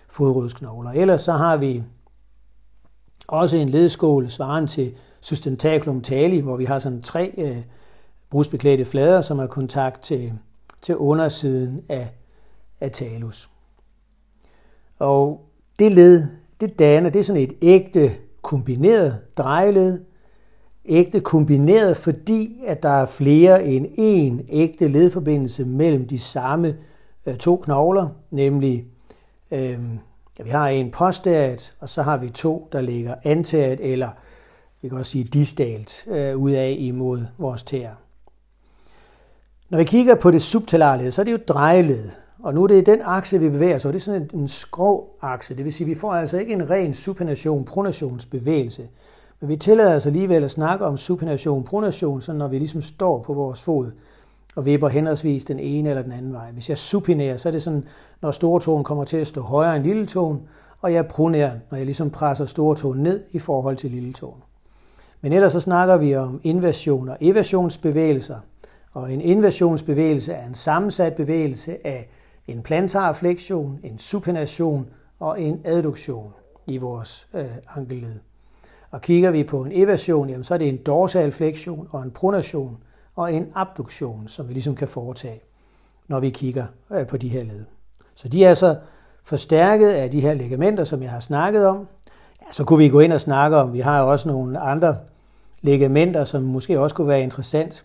[0.08, 0.90] fodrodsknogler.
[0.90, 1.82] Ellers så har vi
[3.28, 7.56] også en ledskål svarende til sustentaculum tali, hvor vi har sådan tre øh,
[8.30, 10.32] brusbeklædte flader, som har kontakt til,
[10.82, 12.08] til undersiden af,
[12.80, 13.50] af talus.
[14.98, 15.40] Og
[15.78, 16.22] det led,
[16.60, 18.10] det danner, det er sådan et ægte
[18.42, 20.00] kombineret drejeled,
[20.88, 26.76] ægte kombineret, fordi at der er flere end én ægte ledforbindelse mellem de samme
[27.26, 28.86] øh, to knogler, nemlig
[29.50, 29.78] øh,
[30.38, 34.08] ja, vi har en posteret, og så har vi to, der ligger anteriat, eller
[34.82, 37.94] vi kan også sige distalt, øh, ud af imod vores tæer.
[39.70, 42.66] Når vi kigger på det subtalare led, så er det jo drejeled, og nu er
[42.66, 45.64] det den akse, vi bevæger os, og det er sådan en, en skrå akse, det
[45.64, 48.88] vil sige, at vi får altså ikke en ren supination, pronationsbevægelse.
[49.40, 53.22] Men vi tillader os alligevel at snakke om supination, pronation, så når vi ligesom står
[53.22, 53.92] på vores fod
[54.56, 56.50] og vipper henholdsvis den ene eller den anden vej.
[56.50, 57.84] Hvis jeg supinerer, så er det sådan,
[58.22, 60.48] når store tåen kommer til at stå højere end lille tåen,
[60.80, 64.42] og jeg pronerer, når jeg ligesom presser store tåen ned i forhold til lille tåen.
[65.20, 68.38] Men ellers så snakker vi om inversion og eversionsbevægelser.
[68.92, 72.08] Og en inversionsbevægelse er en sammensat bevægelse af
[72.46, 76.32] en plantarflektion, en supination og en adduktion
[76.66, 77.44] i vores øh,
[77.76, 78.14] ankelled.
[78.96, 82.10] Og kigger vi på en eversion, jamen, så er det en dorsal flektion og en
[82.10, 82.78] pronation
[83.16, 85.40] og en abduktion, som vi ligesom kan foretage,
[86.08, 87.64] når vi kigger øh, på de her led.
[88.14, 88.76] Så de er så
[89.24, 91.88] forstærket af de her ligamenter, som jeg har snakket om.
[92.40, 94.96] Ja, så kunne vi gå ind og snakke om, vi har jo også nogle andre
[95.60, 97.84] ligamenter, som måske også kunne være interessant.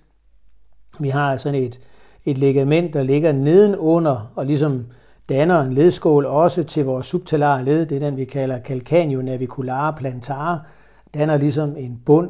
[1.00, 1.80] Vi har sådan et,
[2.26, 4.86] et ligament, der ligger nedenunder og ligesom
[5.30, 7.86] danner en ledskål også til vores subtalare led.
[7.86, 10.66] Det er den, vi kalder calcanio navicular plantar.
[11.14, 12.30] Danner ligesom en bund,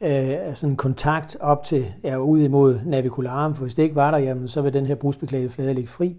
[0.00, 4.10] øh, sådan en kontakt op til, ja, ud imod navicularen, for hvis det ikke var
[4.10, 6.16] der, jamen, så vil den her brusbeklædte flade ligge fri.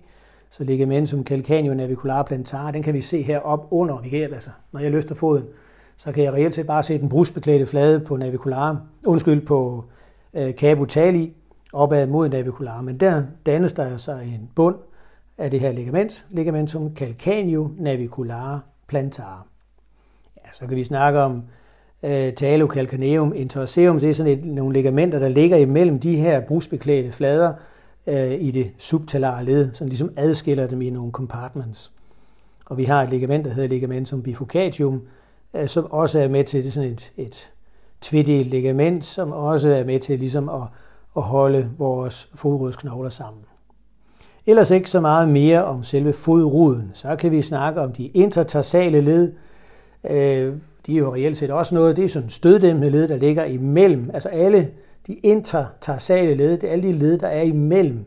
[0.50, 4.02] Så ligamentum calcaneo naviculare plantar, den kan vi se her op under.
[4.02, 5.44] Vi kan, altså, når jeg løfter foden,
[5.98, 9.84] så kan jeg reelt set bare se den brusbeklædte flade på naviculare, undskyld, på
[10.34, 11.34] øh, cabotali,
[11.74, 12.84] opad mod naviculare.
[12.84, 14.76] Men der dannes der altså en bund
[15.38, 19.48] af det her ligament, ligamentum calcaneo naviculare plantar.
[20.38, 21.44] Ja, så kan vi snakke om
[22.04, 24.00] øh, talo calcaneum interosseum.
[24.00, 27.54] Det er sådan et, nogle ligamenter, der ligger imellem de her brusbeklædte flader
[28.08, 31.92] øh, i det subtalare led, som ligesom adskiller dem i nogle compartments.
[32.66, 35.02] Og vi har et ligament, der hedder ligamentum bifurcatium,
[35.54, 37.52] øh, som også er med til det sådan et, et
[38.02, 40.62] tvedelt ligament, som også er med til ligesom at,
[41.18, 43.44] at holde vores fodrodsknogler sammen.
[44.46, 46.92] Ellers ikke så meget mere om selve fodruden.
[46.94, 49.34] Så kan vi snakke om de intertarsale led.
[50.10, 50.54] Øh,
[50.86, 54.10] de er jo reelt set også noget, det er sådan støddæmpende led, der ligger imellem.
[54.14, 54.70] Altså alle
[55.08, 58.06] de intertarsale led, det er alle de led, der er imellem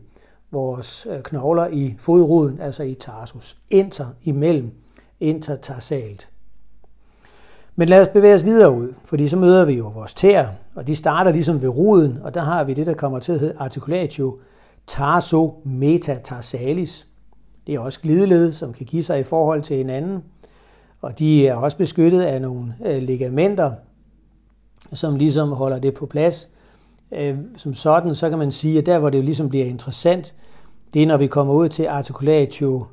[0.51, 3.57] vores øh, knogler i fodruden, altså i tarsus.
[3.71, 4.71] Inter imellem,
[5.19, 6.29] intertarsalt.
[7.75, 10.87] Men lad os bevæge os videre ud, fordi så møder vi jo vores tæer, og
[10.87, 13.55] de starter ligesom ved ruden, og der har vi det, der kommer til at hedde
[13.57, 14.39] articulatio
[14.87, 17.07] tarso metatarsalis.
[17.67, 20.23] Det er også glideled, som kan give sig i forhold til hinanden,
[21.05, 23.71] og de er også beskyttet af nogle øh, ligamenter,
[24.93, 26.49] som ligesom holder det på plads.
[27.11, 30.35] Øh, som sådan, så kan man sige, at der, hvor det ligesom bliver interessant,
[30.93, 32.85] det er, når vi kommer ud til articulatio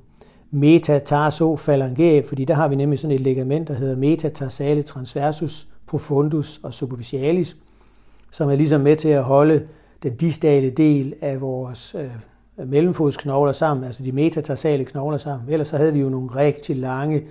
[0.51, 6.75] metatarsofalangae, fordi der har vi nemlig sådan et ligament, der hedder metatarsale transversus profundus og
[6.75, 7.57] superficialis,
[8.31, 9.67] som er ligesom med til at holde
[10.03, 15.49] den distale del af vores øh, mellemfodsknogler sammen, altså de metatarsale knogler sammen.
[15.49, 17.23] Ellers så havde vi jo nogle rigtig lange,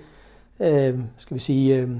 [0.60, 1.90] øh, skal vi sige, øh,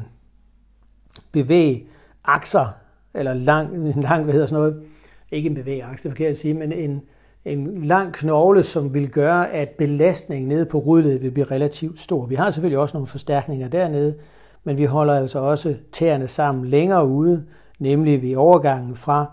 [1.32, 2.66] bevægakser,
[3.14, 4.82] eller lang, en lang, hvad hedder sådan noget,
[5.30, 7.02] ikke en bevægaks, det er forkert at sige, men en,
[7.44, 12.26] en lang knogle, som vil gøre, at belastningen nede på rudledet vil blive relativt stor.
[12.26, 14.18] Vi har selvfølgelig også nogle forstærkninger dernede,
[14.64, 17.46] men vi holder altså også tæerne sammen længere ude,
[17.78, 19.26] nemlig ved overgangen fra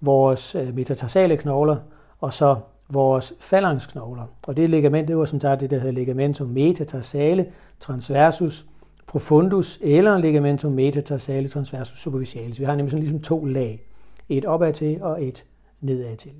[0.00, 1.76] vores øh, metatarsale knogler
[2.20, 2.56] og så
[2.92, 4.24] vores falangsknogler.
[4.42, 7.46] Og det ligament, det var som sagt det, der hedder ligamentum metatarsale
[7.80, 8.66] transversus
[9.06, 12.60] profundus eller ligamentum metatarsale transversus superficialis.
[12.60, 13.82] Vi har nemlig sådan ligesom to lag.
[14.28, 15.44] Et opad til og et
[15.80, 16.30] nedad til.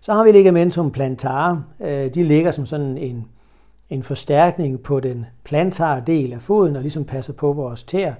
[0.00, 1.62] Så har vi ligamentum plantar.
[1.80, 3.28] Øh, de ligger som sådan en,
[3.90, 8.14] en forstærkning på den plantare del af foden og ligesom passer på vores tæer,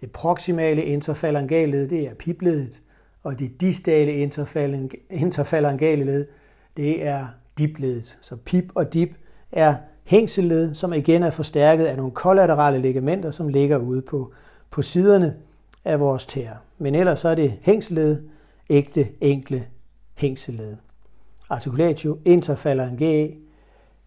[0.00, 2.82] Det proximale interfalangalled, det er pipledet,
[3.22, 4.12] og det distale
[5.10, 6.26] interfalangalled,
[6.76, 7.26] det er
[7.58, 8.18] dipledet.
[8.20, 9.08] Så pip og dip
[9.52, 9.74] er
[10.04, 14.32] hængselled, som igen er forstærket af nogle kollaterale ligamenter, som ligger ude på,
[14.70, 15.36] på siderne
[15.84, 16.56] af vores tæer.
[16.78, 18.22] Men ellers så er det hængsled,
[18.70, 19.62] ægte, enkle
[20.14, 20.76] hængselled.
[21.50, 23.36] Articulatio interphalangeae,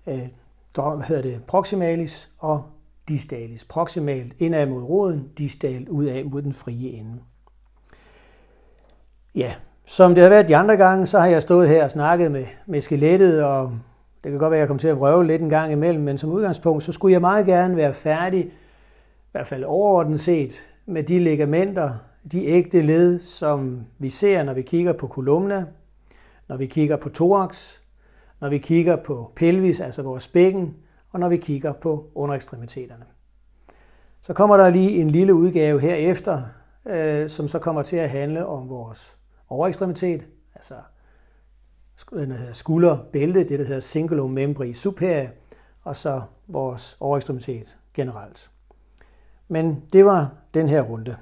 [0.08, 0.28] øh,
[0.74, 2.64] hvad hedder det, proximalis og
[3.10, 3.66] distalis.
[3.66, 7.20] Proximalt indad mod roden, distalt udad mod den frie ende.
[9.36, 9.54] Ja,
[9.86, 12.46] som det har været de andre gange, så har jeg stået her og snakket med,
[12.66, 13.72] med skelettet, og
[14.24, 16.18] det kan godt være, at jeg kommer til at vrøve lidt en gang imellem, men
[16.18, 20.54] som udgangspunkt, så skulle jeg meget gerne være færdig, i hvert fald overordnet set,
[20.86, 21.94] med de ligamenter,
[22.32, 25.66] de ægte led, som vi ser, når vi kigger på kolumna,
[26.48, 27.80] når vi kigger på thorax,
[28.42, 30.76] når vi kigger på pelvis, altså vores bækken,
[31.12, 33.06] og når vi kigger på underekstremiteterne.
[34.22, 36.44] Så kommer der lige en lille udgave herefter,
[36.86, 39.18] øh, som så kommer til at handle om vores
[39.50, 40.76] overekstremitet, altså
[42.10, 45.30] den hedder skulderbælte, det der hedder cingulum membri superior,
[45.84, 48.52] og så vores overekstremitet generelt.
[49.48, 51.18] Men det var den her runde.